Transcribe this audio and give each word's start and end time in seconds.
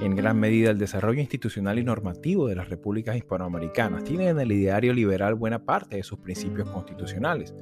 En 0.00 0.16
gran 0.16 0.38
medida 0.38 0.70
el 0.70 0.78
desarrollo 0.78 1.20
institucional 1.20 1.78
y 1.78 1.84
normativo 1.84 2.48
de 2.48 2.54
las 2.54 2.68
repúblicas 2.68 3.16
hispanoamericanas 3.16 4.04
tiene 4.04 4.28
en 4.28 4.40
el 4.40 4.52
ideario 4.52 4.92
liberal 4.92 5.34
buena 5.34 5.64
parte 5.64 5.96
de 5.96 6.02
sus 6.02 6.18
principios 6.18 6.70
constitucionales. 6.70 7.54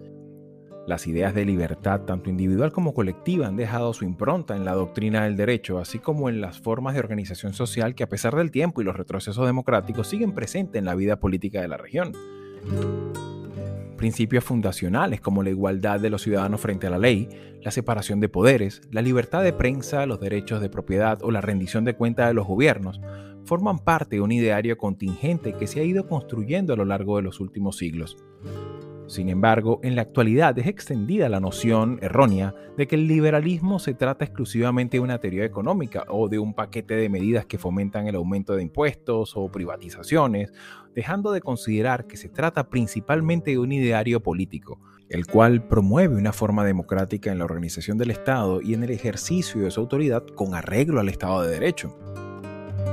Las 0.86 1.06
ideas 1.06 1.34
de 1.34 1.44
libertad, 1.44 2.00
tanto 2.02 2.28
individual 2.28 2.72
como 2.72 2.92
colectiva, 2.92 3.46
han 3.46 3.56
dejado 3.56 3.92
su 3.92 4.04
impronta 4.04 4.56
en 4.56 4.64
la 4.64 4.74
doctrina 4.74 5.24
del 5.24 5.36
derecho, 5.36 5.78
así 5.78 6.00
como 6.00 6.28
en 6.28 6.40
las 6.40 6.60
formas 6.60 6.94
de 6.94 7.00
organización 7.00 7.52
social 7.52 7.94
que 7.94 8.02
a 8.02 8.08
pesar 8.08 8.34
del 8.34 8.50
tiempo 8.50 8.80
y 8.80 8.84
los 8.84 8.96
retrocesos 8.96 9.46
democráticos 9.46 10.08
siguen 10.08 10.32
presentes 10.32 10.78
en 10.80 10.84
la 10.84 10.96
vida 10.96 11.20
política 11.20 11.60
de 11.60 11.68
la 11.68 11.76
región 11.76 12.12
principios 14.02 14.42
fundacionales 14.42 15.20
como 15.20 15.44
la 15.44 15.50
igualdad 15.50 16.00
de 16.00 16.10
los 16.10 16.22
ciudadanos 16.22 16.60
frente 16.60 16.88
a 16.88 16.90
la 16.90 16.98
ley, 16.98 17.28
la 17.62 17.70
separación 17.70 18.18
de 18.18 18.28
poderes, 18.28 18.80
la 18.90 19.00
libertad 19.00 19.44
de 19.44 19.52
prensa, 19.52 20.06
los 20.06 20.18
derechos 20.18 20.60
de 20.60 20.68
propiedad 20.68 21.22
o 21.22 21.30
la 21.30 21.40
rendición 21.40 21.84
de 21.84 21.94
cuentas 21.94 22.26
de 22.26 22.34
los 22.34 22.48
gobiernos, 22.48 23.00
forman 23.44 23.78
parte 23.78 24.16
de 24.16 24.20
un 24.20 24.32
ideario 24.32 24.76
contingente 24.76 25.52
que 25.52 25.68
se 25.68 25.78
ha 25.78 25.84
ido 25.84 26.08
construyendo 26.08 26.72
a 26.72 26.76
lo 26.76 26.84
largo 26.84 27.14
de 27.14 27.22
los 27.22 27.38
últimos 27.38 27.76
siglos. 27.76 28.16
Sin 29.06 29.28
embargo, 29.28 29.78
en 29.82 29.94
la 29.94 30.02
actualidad 30.02 30.58
es 30.58 30.66
extendida 30.66 31.28
la 31.28 31.38
noción 31.38 31.98
errónea 32.02 32.54
de 32.76 32.86
que 32.86 32.96
el 32.96 33.06
liberalismo 33.06 33.78
se 33.78 33.94
trata 33.94 34.24
exclusivamente 34.24 34.96
de 34.96 35.02
una 35.02 35.18
teoría 35.18 35.44
económica 35.44 36.06
o 36.08 36.28
de 36.28 36.38
un 36.38 36.54
paquete 36.54 36.96
de 36.96 37.08
medidas 37.08 37.44
que 37.46 37.58
fomentan 37.58 38.06
el 38.08 38.16
aumento 38.16 38.56
de 38.56 38.62
impuestos 38.62 39.34
o 39.36 39.52
privatizaciones, 39.52 40.52
dejando 40.94 41.32
de 41.32 41.40
considerar 41.40 42.06
que 42.06 42.16
se 42.16 42.28
trata 42.28 42.68
principalmente 42.68 43.52
de 43.52 43.58
un 43.58 43.72
ideario 43.72 44.22
político, 44.22 44.80
el 45.08 45.26
cual 45.26 45.66
promueve 45.66 46.16
una 46.16 46.32
forma 46.32 46.64
democrática 46.64 47.30
en 47.30 47.38
la 47.38 47.44
organización 47.44 47.98
del 47.98 48.10
Estado 48.10 48.60
y 48.60 48.74
en 48.74 48.82
el 48.82 48.90
ejercicio 48.90 49.62
de 49.62 49.70
su 49.70 49.80
autoridad 49.80 50.24
con 50.34 50.54
arreglo 50.54 51.00
al 51.00 51.08
Estado 51.08 51.42
de 51.42 51.50
Derecho. 51.50 51.96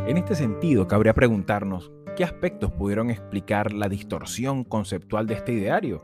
En 0.08 0.17
este 0.17 0.36
sentido, 0.36 0.88
cabría 0.88 1.14
preguntarnos 1.14 1.91
¿Qué 2.19 2.25
aspectos 2.25 2.69
pudieron 2.73 3.11
explicar 3.11 3.72
la 3.72 3.88
distorsión 3.88 4.66
conceptual 4.66 5.25
de 5.25 5.36
este 5.36 5.53
ideario? 5.53 6.03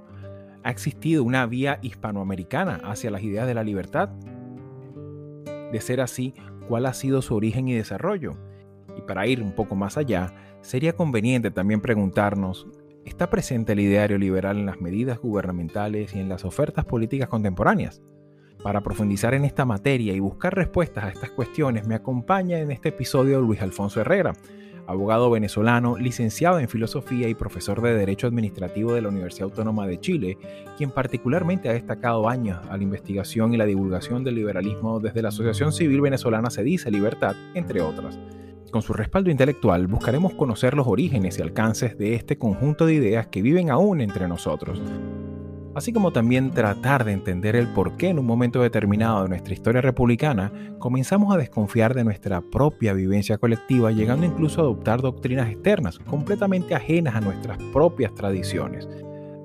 ¿Ha 0.63 0.71
existido 0.71 1.25
una 1.25 1.45
vía 1.45 1.77
hispanoamericana 1.81 2.79
hacia 2.85 3.11
las 3.11 3.21
ideas 3.21 3.45
de 3.47 3.53
la 3.53 3.65
libertad? 3.65 4.07
De 5.73 5.81
ser 5.81 5.99
así, 5.99 6.33
¿cuál 6.69 6.85
ha 6.85 6.93
sido 6.93 7.21
su 7.21 7.35
origen 7.35 7.67
y 7.67 7.73
desarrollo? 7.73 8.37
Y 8.97 9.01
para 9.01 9.27
ir 9.27 9.43
un 9.43 9.51
poco 9.51 9.75
más 9.75 9.97
allá, 9.97 10.33
sería 10.65 10.93
conveniente 10.93 11.51
también 11.51 11.79
preguntarnos, 11.79 12.67
¿está 13.05 13.29
presente 13.29 13.73
el 13.73 13.79
ideario 13.79 14.17
liberal 14.17 14.57
en 14.57 14.65
las 14.65 14.81
medidas 14.81 15.19
gubernamentales 15.19 16.15
y 16.15 16.19
en 16.19 16.27
las 16.27 16.43
ofertas 16.43 16.85
políticas 16.85 17.29
contemporáneas? 17.29 18.01
Para 18.63 18.81
profundizar 18.81 19.35
en 19.35 19.45
esta 19.45 19.63
materia 19.63 20.13
y 20.13 20.19
buscar 20.19 20.55
respuestas 20.55 21.03
a 21.03 21.09
estas 21.09 21.29
cuestiones, 21.29 21.87
me 21.87 21.93
acompaña 21.93 22.59
en 22.59 22.71
este 22.71 22.89
episodio 22.89 23.39
Luis 23.41 23.61
Alfonso 23.61 24.01
Herrera, 24.01 24.33
abogado 24.87 25.29
venezolano, 25.29 25.97
licenciado 25.97 26.59
en 26.59 26.67
filosofía 26.67 27.29
y 27.29 27.35
profesor 27.35 27.79
de 27.81 27.93
Derecho 27.93 28.25
Administrativo 28.25 28.93
de 28.93 29.03
la 29.03 29.09
Universidad 29.09 29.49
Autónoma 29.49 29.85
de 29.85 29.99
Chile, 29.99 30.37
quien 30.77 30.89
particularmente 30.89 31.69
ha 31.69 31.73
destacado 31.73 32.27
años 32.27 32.59
a 32.69 32.77
la 32.77 32.83
investigación 32.83 33.53
y 33.53 33.57
la 33.57 33.65
divulgación 33.65 34.23
del 34.23 34.35
liberalismo 34.35 34.99
desde 34.99 35.21
la 35.21 35.29
Asociación 35.29 35.71
Civil 35.71 36.01
Venezolana 36.01 36.49
Se 36.49 36.63
Dice 36.63 36.89
Libertad, 36.89 37.35
entre 37.53 37.81
otras. 37.81 38.17
Con 38.71 38.81
su 38.81 38.93
respaldo 38.93 39.29
intelectual 39.29 39.87
buscaremos 39.87 40.33
conocer 40.33 40.73
los 40.75 40.87
orígenes 40.87 41.39
y 41.39 41.41
alcances 41.41 41.97
de 41.97 42.15
este 42.15 42.37
conjunto 42.37 42.85
de 42.85 42.95
ideas 42.95 43.27
que 43.27 43.41
viven 43.41 43.69
aún 43.69 44.01
entre 44.01 44.27
nosotros 44.27 44.81
así 45.75 45.91
como 45.91 46.11
también 46.11 46.51
tratar 46.51 47.03
de 47.03 47.11
entender 47.11 47.55
el 47.55 47.67
por 47.67 47.97
qué 47.97 48.07
en 48.07 48.17
un 48.17 48.25
momento 48.25 48.61
determinado 48.61 49.23
de 49.23 49.29
nuestra 49.29 49.53
historia 49.53 49.81
republicana 49.81 50.51
comenzamos 50.79 51.35
a 51.35 51.37
desconfiar 51.37 51.93
de 51.93 52.05
nuestra 52.05 52.41
propia 52.41 52.93
vivencia 52.93 53.37
colectiva, 53.37 53.91
llegando 53.91 54.25
incluso 54.25 54.61
a 54.61 54.63
adoptar 54.63 55.01
doctrinas 55.01 55.49
externas 55.49 55.99
completamente 55.99 56.73
ajenas 56.73 57.15
a 57.15 57.21
nuestras 57.21 57.57
propias 57.73 58.15
tradiciones. 58.15 58.87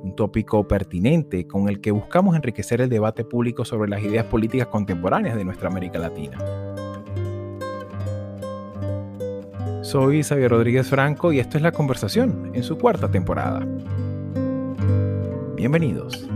Un 0.02 0.14
tópico 0.16 0.66
pertinente 0.66 1.46
con 1.46 1.68
el 1.68 1.80
que 1.80 1.90
buscamos 1.90 2.36
enriquecer 2.36 2.80
el 2.80 2.88
debate 2.88 3.24
público 3.24 3.64
sobre 3.64 3.90
las 3.90 4.02
ideas 4.02 4.24
políticas 4.24 4.68
contemporáneas 4.68 5.36
de 5.36 5.44
nuestra 5.44 5.68
América 5.68 5.98
Latina. 5.98 6.38
Soy 9.90 10.22
Xavier 10.22 10.52
Rodríguez 10.52 10.88
Franco 10.88 11.32
y 11.32 11.40
esto 11.40 11.56
es 11.56 11.64
La 11.64 11.72
Conversación 11.72 12.52
en 12.54 12.62
su 12.62 12.78
cuarta 12.78 13.10
temporada. 13.10 13.66
Bienvenidos. 15.56 16.28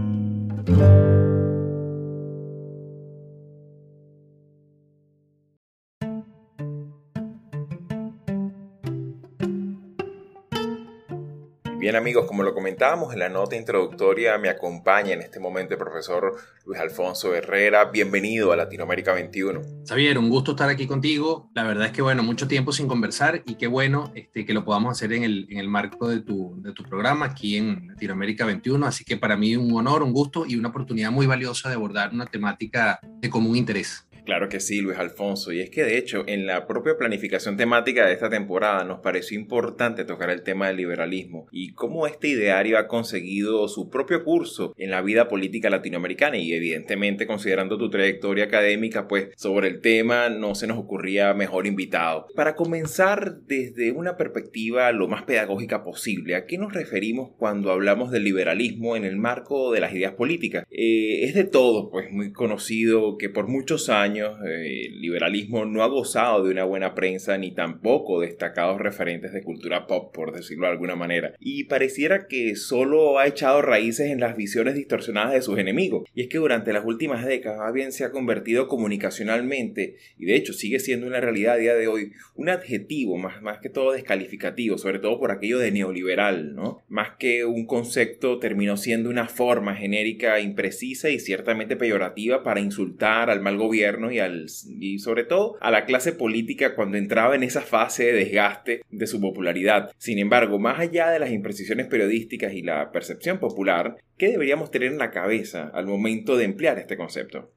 Bien 11.85 11.97
amigos, 11.97 12.25
como 12.25 12.43
lo 12.43 12.55
comentábamos 12.55 13.13
en 13.13 13.19
la 13.19 13.29
nota 13.29 13.57
introductoria, 13.57 14.39
me 14.39 14.49
acompaña 14.49 15.13
en 15.13 15.21
este 15.21 15.39
momento 15.39 15.75
el 15.75 15.79
profesor 15.79 16.35
Luis 16.65 16.81
Alfonso 16.81 17.35
Herrera. 17.35 17.91
Bienvenido 17.91 18.53
a 18.53 18.57
Latinoamérica 18.57 19.13
21. 19.13 19.61
Xavier, 19.87 20.17
un 20.17 20.31
gusto 20.31 20.53
estar 20.53 20.71
aquí 20.71 20.87
contigo. 20.87 21.51
La 21.55 21.63
verdad 21.63 21.89
es 21.89 21.93
que, 21.93 22.01
bueno, 22.01 22.23
mucho 22.23 22.49
tiempo 22.49 22.73
sin 22.73 22.89
conversar 22.89 23.43
y 23.45 23.57
qué 23.57 23.67
bueno 23.67 24.11
este, 24.15 24.47
que 24.47 24.55
lo 24.55 24.65
podamos 24.65 24.93
hacer 24.93 25.13
en 25.13 25.25
el, 25.25 25.47
en 25.51 25.59
el 25.59 25.69
marco 25.69 26.09
de 26.09 26.21
tu, 26.21 26.55
de 26.63 26.73
tu 26.73 26.85
programa 26.85 27.27
aquí 27.27 27.59
en 27.59 27.89
Latinoamérica 27.89 28.47
21. 28.47 28.87
Así 28.87 29.05
que 29.05 29.19
para 29.19 29.37
mí 29.37 29.55
un 29.55 29.77
honor, 29.77 30.03
un 30.03 30.15
gusto 30.15 30.47
y 30.47 30.57
una 30.57 30.71
oportunidad 30.71 31.11
muy 31.11 31.27
valiosa 31.27 31.69
de 31.69 31.75
abordar 31.75 32.15
una 32.15 32.25
temática 32.25 32.99
de 33.03 33.29
común 33.29 33.57
interés. 33.57 34.04
Claro 34.25 34.49
que 34.49 34.61
sí, 34.61 34.81
Luis 34.81 34.99
Alfonso. 34.99 35.53
Y 35.53 35.61
es 35.61 35.71
que 35.71 35.85
de 35.85 35.99
hecho, 35.99 36.25
en 36.27 36.47
la 36.47 36.67
propia 36.67 36.97
planificación 36.97 37.57
temática 37.57 38.07
de 38.07 38.15
esta 38.15 38.31
temporada 38.31 38.85
nos 38.85 39.01
pareció 39.01 39.39
importante 39.39 40.05
tocar 40.05 40.31
el 40.31 40.43
tema 40.43 40.69
del 40.69 40.79
liberalismo 40.79 41.47
y 41.53 41.75
cómo 41.75 42.07
este 42.07 42.29
ideario 42.29 42.79
ha 42.79 42.89
conseguido 42.89 43.69
su 43.69 43.91
propio 43.91 44.25
curso 44.25 44.75
en 44.79 44.91
la 44.91 45.03
vida 45.03 45.29
política 45.29 45.69
latinoamericana. 45.69 46.39
Y 46.39 46.55
evidentemente, 46.55 47.27
considerando 47.27 47.77
tu 47.77 47.91
trayectoria 47.91 48.45
académica, 48.45 49.09
pues 49.09 49.29
sobre 49.37 49.69
el 49.69 49.81
tema 49.81 50.31
no 50.31 50.55
se 50.55 50.67
nos 50.67 50.79
ocurría 50.79 51.35
mejor 51.35 51.67
invitado. 51.67 52.27
Para 52.35 52.55
comenzar 52.55 53.41
desde 53.47 53.93
una 53.93 54.17
perspectiva 54.17 54.91
lo 54.93 55.07
más 55.07 55.25
pedagógica 55.25 55.85
posible, 55.85 56.35
¿a 56.35 56.47
qué 56.47 56.57
nos 56.57 56.73
referimos 56.73 57.33
cuando 57.37 57.71
hablamos 57.71 58.11
del 58.11 58.25
liberalismo 58.25 58.97
en 58.97 59.05
el 59.05 59.17
marco 59.17 59.71
de 59.73 59.81
las 59.81 59.93
ideas 59.93 60.15
políticas? 60.15 60.65
Eh, 60.71 61.25
es 61.25 61.35
de 61.35 61.45
todo, 61.45 61.91
pues 61.91 62.11
muy 62.11 62.33
conocido 62.33 63.19
que 63.19 63.29
por 63.29 63.49
muchos 63.49 63.91
años 63.91 64.14
eh, 64.23 64.87
el 64.87 65.01
liberalismo 65.01 65.65
no 65.65 65.83
ha 65.83 65.89
gozado 65.89 66.45
de 66.45 66.51
una 66.51 66.65
buena 66.65 66.95
prensa 66.95 67.37
ni 67.39 67.53
tampoco 67.53 68.21
destacados 68.21 68.81
referentes 68.81 69.33
de 69.33 69.43
cultura 69.43 69.87
pop, 69.87 70.15
por 70.15 70.33
decirlo 70.33 70.67
de 70.67 70.73
alguna 70.73 70.97
manera. 70.97 71.35
Y 71.41 71.65
pareciera 71.65 72.27
que 72.27 72.57
solo 72.57 73.19
ha 73.19 73.27
echado 73.27 73.63
raíces 73.63 74.11
en 74.11 74.21
las 74.21 74.37
visiones 74.37 74.75
distorsionadas 74.75 75.33
de 75.33 75.43
sus 75.43 75.59
enemigos. 75.59 76.09
Y 76.15 76.23
es 76.23 76.29
que 76.29 76.39
durante 76.39 76.73
las 76.73 76.85
últimas 76.85 77.25
décadas 77.25 77.61
más 77.61 77.73
bien 77.73 77.93
se 77.93 78.05
ha 78.05 78.11
convertido 78.11 78.69
comunicacionalmente, 78.69 79.97
y 80.19 80.27
de 80.27 80.37
hecho 80.37 80.53
sigue 80.53 80.79
siendo 80.79 81.07
una 81.07 81.21
realidad 81.21 81.55
a 81.55 81.59
día 81.59 81.75
de 81.75 81.89
hoy, 81.89 82.13
un 82.35 82.49
adjetivo 82.49 83.17
más, 83.17 83.43
más 83.43 83.59
que 83.59 83.69
todo 83.69 83.93
descalificativo, 83.93 84.79
sobre 84.79 84.99
todo 84.99 85.19
por 85.19 85.31
aquello 85.31 85.59
de 85.59 85.71
neoliberal, 85.71 86.55
¿no? 86.55 86.83
Más 86.89 87.13
que 87.19 87.45
un 87.45 87.67
concepto 87.67 88.39
terminó 88.39 88.77
siendo 88.77 89.11
una 89.11 89.29
forma 89.29 89.75
genérica 89.75 90.41
imprecisa 90.41 91.11
y 91.11 91.19
ciertamente 91.19 91.77
peyorativa 91.77 92.43
para 92.43 92.61
insultar 92.61 93.31
al 93.31 93.41
mal 93.41 93.57
gobierno 93.57 94.04
y, 94.13 94.99
sobre 94.99 95.25
todo 95.25 95.57
a 95.61 95.71
la 95.71 95.85
clase 95.85 96.13
política 96.13 96.75
cuando 96.75 96.97
entraba 96.97 97.35
en 97.35 97.43
esa 97.43 97.63
fase 97.63 98.05
de 98.05 98.13
desgaste 98.13 98.83
de 98.91 99.07
su 99.07 99.21
popularidad. 99.21 99.91
Sin 99.99 100.19
embargo, 100.19 100.59
más 100.59 100.79
allá 100.79 101.11
de 101.11 101.19
las 101.19 101.31
imprecisiones 101.31 101.87
periodísticas 101.87 102.53
y 102.53 102.63
la 102.63 102.91
percepción 102.93 103.39
popular, 103.39 103.97
¿qué 104.19 104.29
deberíamos 104.29 104.71
tener 104.71 104.93
en 104.93 104.99
la 104.99 105.11
cabeza 105.11 105.71
al 105.75 105.87
momento 105.87 106.37
de 106.37 106.45
emplear 106.45 106.79
este 106.79 106.97
concepto? 106.97 107.51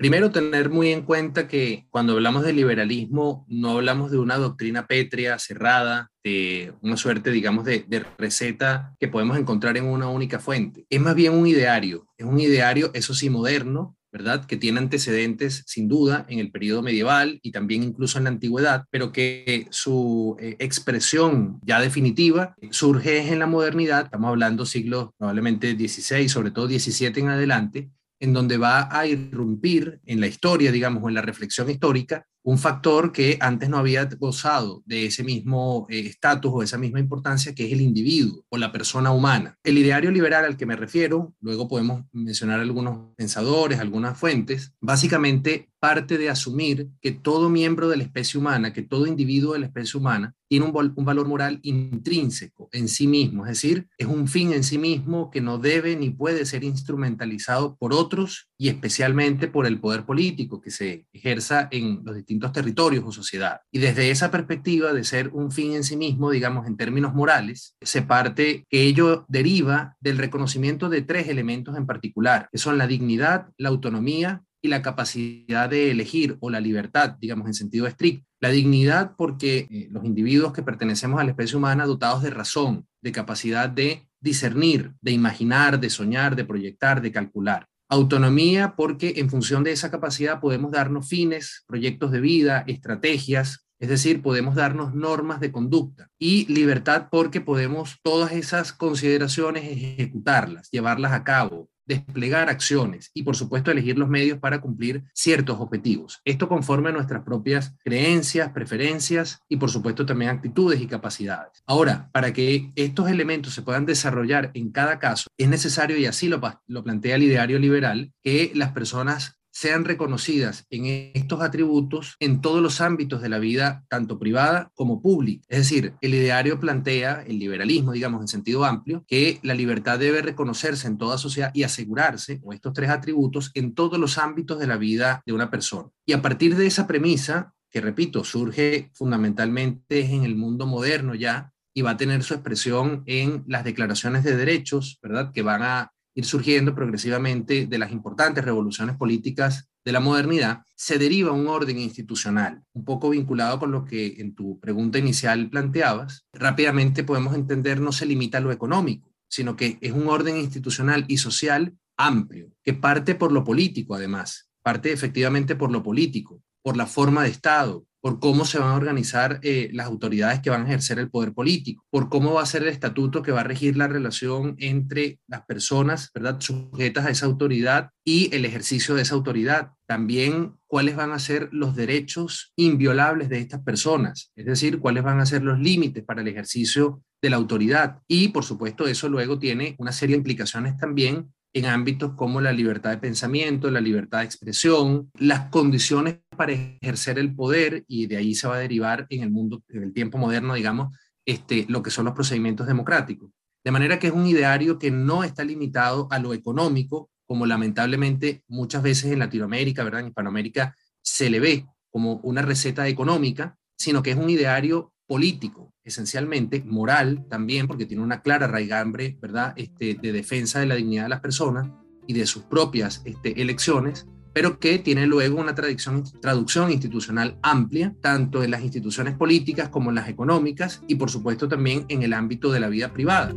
Primero, 0.00 0.30
tener 0.30 0.70
muy 0.70 0.92
en 0.92 1.02
cuenta 1.02 1.46
que 1.46 1.84
cuando 1.90 2.14
hablamos 2.14 2.42
de 2.42 2.54
liberalismo, 2.54 3.44
no 3.50 3.72
hablamos 3.72 4.10
de 4.10 4.16
una 4.16 4.38
doctrina 4.38 4.86
pétrea, 4.86 5.38
cerrada, 5.38 6.10
de 6.24 6.72
una 6.80 6.96
suerte, 6.96 7.30
digamos, 7.30 7.66
de, 7.66 7.84
de, 7.86 8.02
receta 8.16 8.96
que 8.98 9.08
podemos 9.08 9.38
encontrar 9.38 9.76
en 9.76 9.84
una 9.84 10.08
única 10.08 10.38
fuente. 10.38 10.86
Es 10.88 11.02
más 11.02 11.14
bien 11.14 11.34
un 11.34 11.46
ideario, 11.46 12.06
es 12.16 12.24
un 12.24 12.40
ideario, 12.40 12.90
eso 12.94 13.12
sí, 13.12 13.28
moderno, 13.28 13.94
¿verdad? 14.12 14.44
Que 14.46 14.56
tiene 14.56 14.80
antecedentes, 14.80 15.62
sin 15.66 15.88
duda, 15.88 16.26
en 16.28 16.38
el 16.38 16.50
periodo 16.50 16.82
medieval 16.82 17.38
y 17.42 17.52
también 17.52 17.82
incluso 17.82 18.18
en 18.18 18.24
la 18.24 18.30
antigüedad, 18.30 18.84
pero 18.90 19.12
que 19.12 19.66
su 19.70 20.36
eh, 20.40 20.56
expresión 20.58 21.60
ya 21.62 21.80
definitiva 21.80 22.54
surge 22.70 23.32
en 23.32 23.38
la 23.38 23.46
modernidad, 23.46 24.04
estamos 24.04 24.28
hablando 24.30 24.66
siglos 24.66 25.10
probablemente 25.18 25.72
XVI, 25.76 26.28
sobre 26.28 26.50
todo 26.50 26.68
XVII 26.68 27.12
en 27.16 27.28
adelante, 27.28 27.90
en 28.20 28.32
donde 28.32 28.58
va 28.58 28.88
a 28.96 29.06
irrumpir 29.06 30.00
en 30.04 30.20
la 30.20 30.26
historia, 30.26 30.70
digamos, 30.70 31.02
o 31.02 31.08
en 31.08 31.14
la 31.14 31.22
reflexión 31.22 31.70
histórica, 31.70 32.26
un 32.42 32.58
factor 32.58 33.12
que 33.12 33.36
antes 33.40 33.68
no 33.68 33.78
había 33.78 34.04
gozado 34.04 34.82
de 34.86 35.06
ese 35.06 35.22
mismo 35.22 35.86
eh, 35.90 36.00
estatus 36.00 36.50
o 36.54 36.62
esa 36.62 36.78
misma 36.78 37.00
importancia 37.00 37.54
que 37.54 37.66
es 37.66 37.72
el 37.72 37.80
individuo 37.80 38.44
o 38.48 38.56
la 38.56 38.72
persona 38.72 39.12
humana. 39.12 39.58
El 39.62 39.78
ideario 39.78 40.10
liberal 40.10 40.44
al 40.44 40.56
que 40.56 40.66
me 40.66 40.76
refiero, 40.76 41.34
luego 41.40 41.68
podemos 41.68 42.04
mencionar 42.12 42.60
algunos 42.60 43.14
pensadores, 43.16 43.78
algunas 43.78 44.18
fuentes, 44.18 44.72
básicamente 44.80 45.70
parte 45.80 46.18
de 46.18 46.28
asumir 46.28 46.88
que 47.00 47.10
todo 47.10 47.48
miembro 47.48 47.88
de 47.88 47.96
la 47.96 48.02
especie 48.02 48.38
humana, 48.38 48.72
que 48.72 48.82
todo 48.82 49.06
individuo 49.06 49.54
de 49.54 49.60
la 49.60 49.66
especie 49.66 49.98
humana 49.98 50.34
tiene 50.46 50.66
un, 50.66 50.92
un, 50.94 51.04
valor 51.04 51.26
moral 51.26 51.58
intrínseco 51.62 52.68
en 52.72 52.88
sí 52.88 53.06
mismo, 53.06 53.46
es 53.46 53.52
decir, 53.52 53.88
es 53.96 54.06
un 54.06 54.28
fin 54.28 54.52
en 54.52 54.62
sí 54.62 54.76
mismo 54.76 55.30
que 55.30 55.40
no 55.40 55.58
debe 55.58 55.96
ni 55.96 56.10
puede 56.10 56.44
ser 56.44 56.64
instrumentalizado 56.64 57.76
por 57.76 57.94
otros 57.94 58.49
y 58.60 58.68
especialmente 58.68 59.48
por 59.48 59.66
el 59.66 59.80
poder 59.80 60.04
político 60.04 60.60
que 60.60 60.70
se 60.70 61.06
ejerza 61.14 61.68
en 61.70 62.02
los 62.04 62.14
distintos 62.14 62.52
territorios 62.52 63.02
o 63.06 63.10
sociedad. 63.10 63.62
Y 63.72 63.78
desde 63.78 64.10
esa 64.10 64.30
perspectiva 64.30 64.92
de 64.92 65.02
ser 65.02 65.30
un 65.32 65.50
fin 65.50 65.72
en 65.72 65.82
sí 65.82 65.96
mismo, 65.96 66.30
digamos 66.30 66.66
en 66.66 66.76
términos 66.76 67.14
morales, 67.14 67.74
se 67.80 68.02
parte 68.02 68.66
que 68.68 68.82
ello 68.82 69.24
deriva 69.28 69.96
del 69.98 70.18
reconocimiento 70.18 70.90
de 70.90 71.00
tres 71.00 71.28
elementos 71.28 71.74
en 71.74 71.86
particular, 71.86 72.50
que 72.52 72.58
son 72.58 72.76
la 72.76 72.86
dignidad, 72.86 73.48
la 73.56 73.70
autonomía 73.70 74.42
y 74.60 74.68
la 74.68 74.82
capacidad 74.82 75.70
de 75.70 75.90
elegir 75.90 76.36
o 76.40 76.50
la 76.50 76.60
libertad, 76.60 77.16
digamos 77.18 77.46
en 77.46 77.54
sentido 77.54 77.86
estricto. 77.86 78.26
La 78.40 78.50
dignidad 78.50 79.14
porque 79.16 79.68
eh, 79.70 79.88
los 79.90 80.04
individuos 80.04 80.52
que 80.52 80.62
pertenecemos 80.62 81.18
a 81.18 81.24
la 81.24 81.30
especie 81.30 81.56
humana 81.56 81.86
dotados 81.86 82.22
de 82.22 82.28
razón, 82.28 82.86
de 83.00 83.12
capacidad 83.12 83.70
de 83.70 84.06
discernir, 84.20 84.92
de 85.00 85.12
imaginar, 85.12 85.80
de 85.80 85.88
soñar, 85.88 86.36
de 86.36 86.44
proyectar, 86.44 87.00
de 87.00 87.10
calcular. 87.10 87.69
Autonomía 87.90 88.74
porque 88.76 89.14
en 89.16 89.28
función 89.28 89.64
de 89.64 89.72
esa 89.72 89.90
capacidad 89.90 90.40
podemos 90.40 90.70
darnos 90.70 91.08
fines, 91.08 91.64
proyectos 91.66 92.12
de 92.12 92.20
vida, 92.20 92.64
estrategias, 92.68 93.66
es 93.80 93.88
decir, 93.88 94.22
podemos 94.22 94.54
darnos 94.54 94.94
normas 94.94 95.40
de 95.40 95.50
conducta. 95.50 96.08
Y 96.18 96.46
libertad 96.52 97.08
porque 97.10 97.40
podemos 97.40 97.98
todas 98.02 98.32
esas 98.32 98.72
consideraciones 98.72 99.64
ejecutarlas, 99.64 100.70
llevarlas 100.70 101.12
a 101.12 101.24
cabo, 101.24 101.68
desplegar 101.90 102.48
acciones 102.48 103.10
y 103.14 103.24
por 103.24 103.34
supuesto 103.34 103.70
elegir 103.70 103.98
los 103.98 104.08
medios 104.08 104.38
para 104.38 104.60
cumplir 104.60 105.02
ciertos 105.12 105.58
objetivos. 105.58 106.20
Esto 106.24 106.48
conforme 106.48 106.90
a 106.90 106.92
nuestras 106.92 107.24
propias 107.24 107.74
creencias, 107.82 108.50
preferencias 108.52 109.40
y 109.48 109.56
por 109.56 109.70
supuesto 109.70 110.06
también 110.06 110.30
actitudes 110.30 110.80
y 110.80 110.86
capacidades. 110.86 111.62
Ahora, 111.66 112.08
para 112.12 112.32
que 112.32 112.70
estos 112.76 113.10
elementos 113.10 113.54
se 113.54 113.62
puedan 113.62 113.86
desarrollar 113.86 114.52
en 114.54 114.70
cada 114.70 115.00
caso, 115.00 115.26
es 115.36 115.48
necesario, 115.48 115.96
y 115.98 116.06
así 116.06 116.28
lo, 116.28 116.40
lo 116.68 116.84
plantea 116.84 117.16
el 117.16 117.24
ideario 117.24 117.58
liberal, 117.58 118.12
que 118.22 118.52
las 118.54 118.70
personas 118.70 119.39
sean 119.60 119.84
reconocidas 119.84 120.64
en 120.70 121.12
estos 121.12 121.42
atributos 121.42 122.16
en 122.18 122.40
todos 122.40 122.62
los 122.62 122.80
ámbitos 122.80 123.20
de 123.20 123.28
la 123.28 123.38
vida, 123.38 123.84
tanto 123.90 124.18
privada 124.18 124.72
como 124.74 125.02
pública. 125.02 125.44
Es 125.50 125.58
decir, 125.58 125.92
el 126.00 126.14
ideario 126.14 126.58
plantea, 126.58 127.22
el 127.26 127.38
liberalismo, 127.38 127.92
digamos, 127.92 128.22
en 128.22 128.28
sentido 128.28 128.64
amplio, 128.64 129.04
que 129.06 129.38
la 129.42 129.52
libertad 129.52 129.98
debe 129.98 130.22
reconocerse 130.22 130.86
en 130.86 130.96
toda 130.96 131.18
sociedad 131.18 131.50
y 131.52 131.64
asegurarse, 131.64 132.40
o 132.42 132.54
estos 132.54 132.72
tres 132.72 132.88
atributos, 132.88 133.50
en 133.52 133.74
todos 133.74 134.00
los 134.00 134.16
ámbitos 134.16 134.58
de 134.58 134.66
la 134.66 134.78
vida 134.78 135.22
de 135.26 135.34
una 135.34 135.50
persona. 135.50 135.90
Y 136.06 136.14
a 136.14 136.22
partir 136.22 136.56
de 136.56 136.66
esa 136.66 136.86
premisa, 136.86 137.52
que 137.70 137.82
repito, 137.82 138.24
surge 138.24 138.90
fundamentalmente 138.94 140.06
en 140.06 140.24
el 140.24 140.36
mundo 140.36 140.66
moderno 140.66 141.14
ya, 141.14 141.52
y 141.74 141.82
va 141.82 141.90
a 141.90 141.96
tener 141.98 142.22
su 142.22 142.32
expresión 142.32 143.02
en 143.04 143.44
las 143.46 143.64
declaraciones 143.64 144.24
de 144.24 144.36
derechos, 144.36 144.98
¿verdad? 145.02 145.32
Que 145.32 145.42
van 145.42 145.62
a 145.62 145.92
ir 146.14 146.24
surgiendo 146.24 146.74
progresivamente 146.74 147.66
de 147.66 147.78
las 147.78 147.92
importantes 147.92 148.44
revoluciones 148.44 148.96
políticas 148.96 149.68
de 149.84 149.92
la 149.92 150.00
modernidad, 150.00 150.62
se 150.74 150.98
deriva 150.98 151.32
un 151.32 151.46
orden 151.46 151.78
institucional, 151.78 152.62
un 152.72 152.84
poco 152.84 153.10
vinculado 153.10 153.58
con 153.58 153.72
lo 153.72 153.84
que 153.84 154.20
en 154.20 154.34
tu 154.34 154.60
pregunta 154.60 154.98
inicial 154.98 155.48
planteabas. 155.48 156.26
Rápidamente 156.32 157.04
podemos 157.04 157.34
entender 157.34 157.80
no 157.80 157.92
se 157.92 158.06
limita 158.06 158.38
a 158.38 158.40
lo 158.42 158.52
económico, 158.52 159.10
sino 159.28 159.56
que 159.56 159.78
es 159.80 159.92
un 159.92 160.08
orden 160.08 160.36
institucional 160.36 161.04
y 161.08 161.16
social 161.16 161.74
amplio, 161.96 162.50
que 162.62 162.74
parte 162.74 163.14
por 163.14 163.32
lo 163.32 163.44
político 163.44 163.94
además, 163.94 164.50
parte 164.62 164.92
efectivamente 164.92 165.54
por 165.54 165.70
lo 165.70 165.82
político, 165.82 166.42
por 166.62 166.76
la 166.76 166.86
forma 166.86 167.22
de 167.22 167.30
Estado, 167.30 167.86
por 168.00 168.18
cómo 168.18 168.44
se 168.44 168.58
van 168.58 168.70
a 168.70 168.76
organizar 168.76 169.40
eh, 169.42 169.68
las 169.72 169.86
autoridades 169.86 170.40
que 170.40 170.50
van 170.50 170.62
a 170.62 170.66
ejercer 170.66 170.98
el 170.98 171.10
poder 171.10 171.32
político, 171.32 171.84
por 171.90 172.08
cómo 172.08 172.34
va 172.34 172.42
a 172.42 172.46
ser 172.46 172.62
el 172.62 172.68
estatuto 172.68 173.22
que 173.22 173.32
va 173.32 173.40
a 173.40 173.44
regir 173.44 173.76
la 173.76 173.88
relación 173.88 174.54
entre 174.58 175.18
las 175.26 175.44
personas, 175.44 176.10
¿verdad?, 176.14 176.40
sujetas 176.40 177.06
a 177.06 177.10
esa 177.10 177.26
autoridad 177.26 177.90
y 178.04 178.34
el 178.34 178.44
ejercicio 178.44 178.94
de 178.94 179.02
esa 179.02 179.14
autoridad. 179.14 179.72
También 179.86 180.54
cuáles 180.66 180.96
van 180.96 181.12
a 181.12 181.18
ser 181.18 181.48
los 181.52 181.76
derechos 181.76 182.52
inviolables 182.56 183.28
de 183.28 183.38
estas 183.38 183.60
personas, 183.62 184.32
es 184.36 184.46
decir, 184.46 184.78
cuáles 184.78 185.02
van 185.02 185.20
a 185.20 185.26
ser 185.26 185.42
los 185.42 185.58
límites 185.58 186.04
para 186.04 186.22
el 186.22 186.28
ejercicio 186.28 187.02
de 187.22 187.30
la 187.30 187.36
autoridad. 187.36 187.98
Y, 188.08 188.28
por 188.28 188.44
supuesto, 188.44 188.86
eso 188.86 189.08
luego 189.08 189.38
tiene 189.38 189.74
una 189.78 189.92
serie 189.92 190.14
de 190.14 190.18
implicaciones 190.18 190.76
también 190.76 191.32
en 191.52 191.66
ámbitos 191.66 192.12
como 192.14 192.40
la 192.40 192.52
libertad 192.52 192.90
de 192.90 192.98
pensamiento, 192.98 193.70
la 193.70 193.80
libertad 193.80 194.18
de 194.18 194.24
expresión, 194.24 195.10
las 195.18 195.50
condiciones 195.50 196.18
para 196.36 196.52
ejercer 196.52 197.18
el 197.18 197.34
poder 197.34 197.84
y 197.88 198.06
de 198.06 198.16
ahí 198.16 198.34
se 198.34 198.46
va 198.46 198.56
a 198.56 198.60
derivar 198.60 199.06
en 199.10 199.22
el 199.22 199.30
mundo, 199.30 199.62
en 199.68 199.82
el 199.82 199.92
tiempo 199.92 200.18
moderno, 200.18 200.54
digamos, 200.54 200.96
este, 201.26 201.66
lo 201.68 201.82
que 201.82 201.90
son 201.90 202.04
los 202.04 202.14
procedimientos 202.14 202.66
democráticos. 202.66 203.30
De 203.64 203.70
manera 203.70 203.98
que 203.98 204.06
es 204.06 204.12
un 204.12 204.26
ideario 204.26 204.78
que 204.78 204.90
no 204.90 205.22
está 205.24 205.44
limitado 205.44 206.08
a 206.10 206.18
lo 206.18 206.32
económico, 206.32 207.10
como 207.26 207.46
lamentablemente 207.46 208.42
muchas 208.48 208.82
veces 208.82 209.12
en 209.12 209.18
Latinoamérica, 209.18 209.84
¿verdad? 209.84 210.00
En 210.00 210.08
Hispanoamérica 210.08 210.74
se 211.02 211.30
le 211.30 211.40
ve 211.40 211.66
como 211.90 212.14
una 212.22 212.42
receta 212.42 212.88
económica, 212.88 213.56
sino 213.76 214.02
que 214.02 214.12
es 214.12 214.16
un 214.16 214.30
ideario 214.30 214.92
político, 215.10 215.74
esencialmente, 215.82 216.62
moral 216.64 217.26
también, 217.28 217.66
porque 217.66 217.84
tiene 217.84 218.04
una 218.04 218.22
clara 218.22 218.46
raigambre, 218.46 219.18
¿verdad?, 219.20 219.54
este, 219.56 219.94
de 219.94 220.12
defensa 220.12 220.60
de 220.60 220.66
la 220.66 220.76
dignidad 220.76 221.02
de 221.02 221.08
las 221.08 221.20
personas 221.20 221.68
y 222.06 222.12
de 222.12 222.26
sus 222.26 222.44
propias 222.44 223.02
este, 223.04 223.42
elecciones, 223.42 224.06
pero 224.32 224.60
que 224.60 224.78
tiene 224.78 225.06
luego 225.06 225.40
una 225.40 225.56
traducción, 225.56 226.04
traducción 226.22 226.70
institucional 226.70 227.36
amplia, 227.42 227.92
tanto 228.00 228.44
en 228.44 228.52
las 228.52 228.62
instituciones 228.62 229.16
políticas 229.16 229.68
como 229.68 229.88
en 229.90 229.96
las 229.96 230.08
económicas 230.08 230.80
y 230.86 230.94
por 230.94 231.10
supuesto 231.10 231.48
también 231.48 231.86
en 231.88 232.04
el 232.04 232.12
ámbito 232.12 232.52
de 232.52 232.60
la 232.60 232.68
vida 232.68 232.92
privada. 232.92 233.34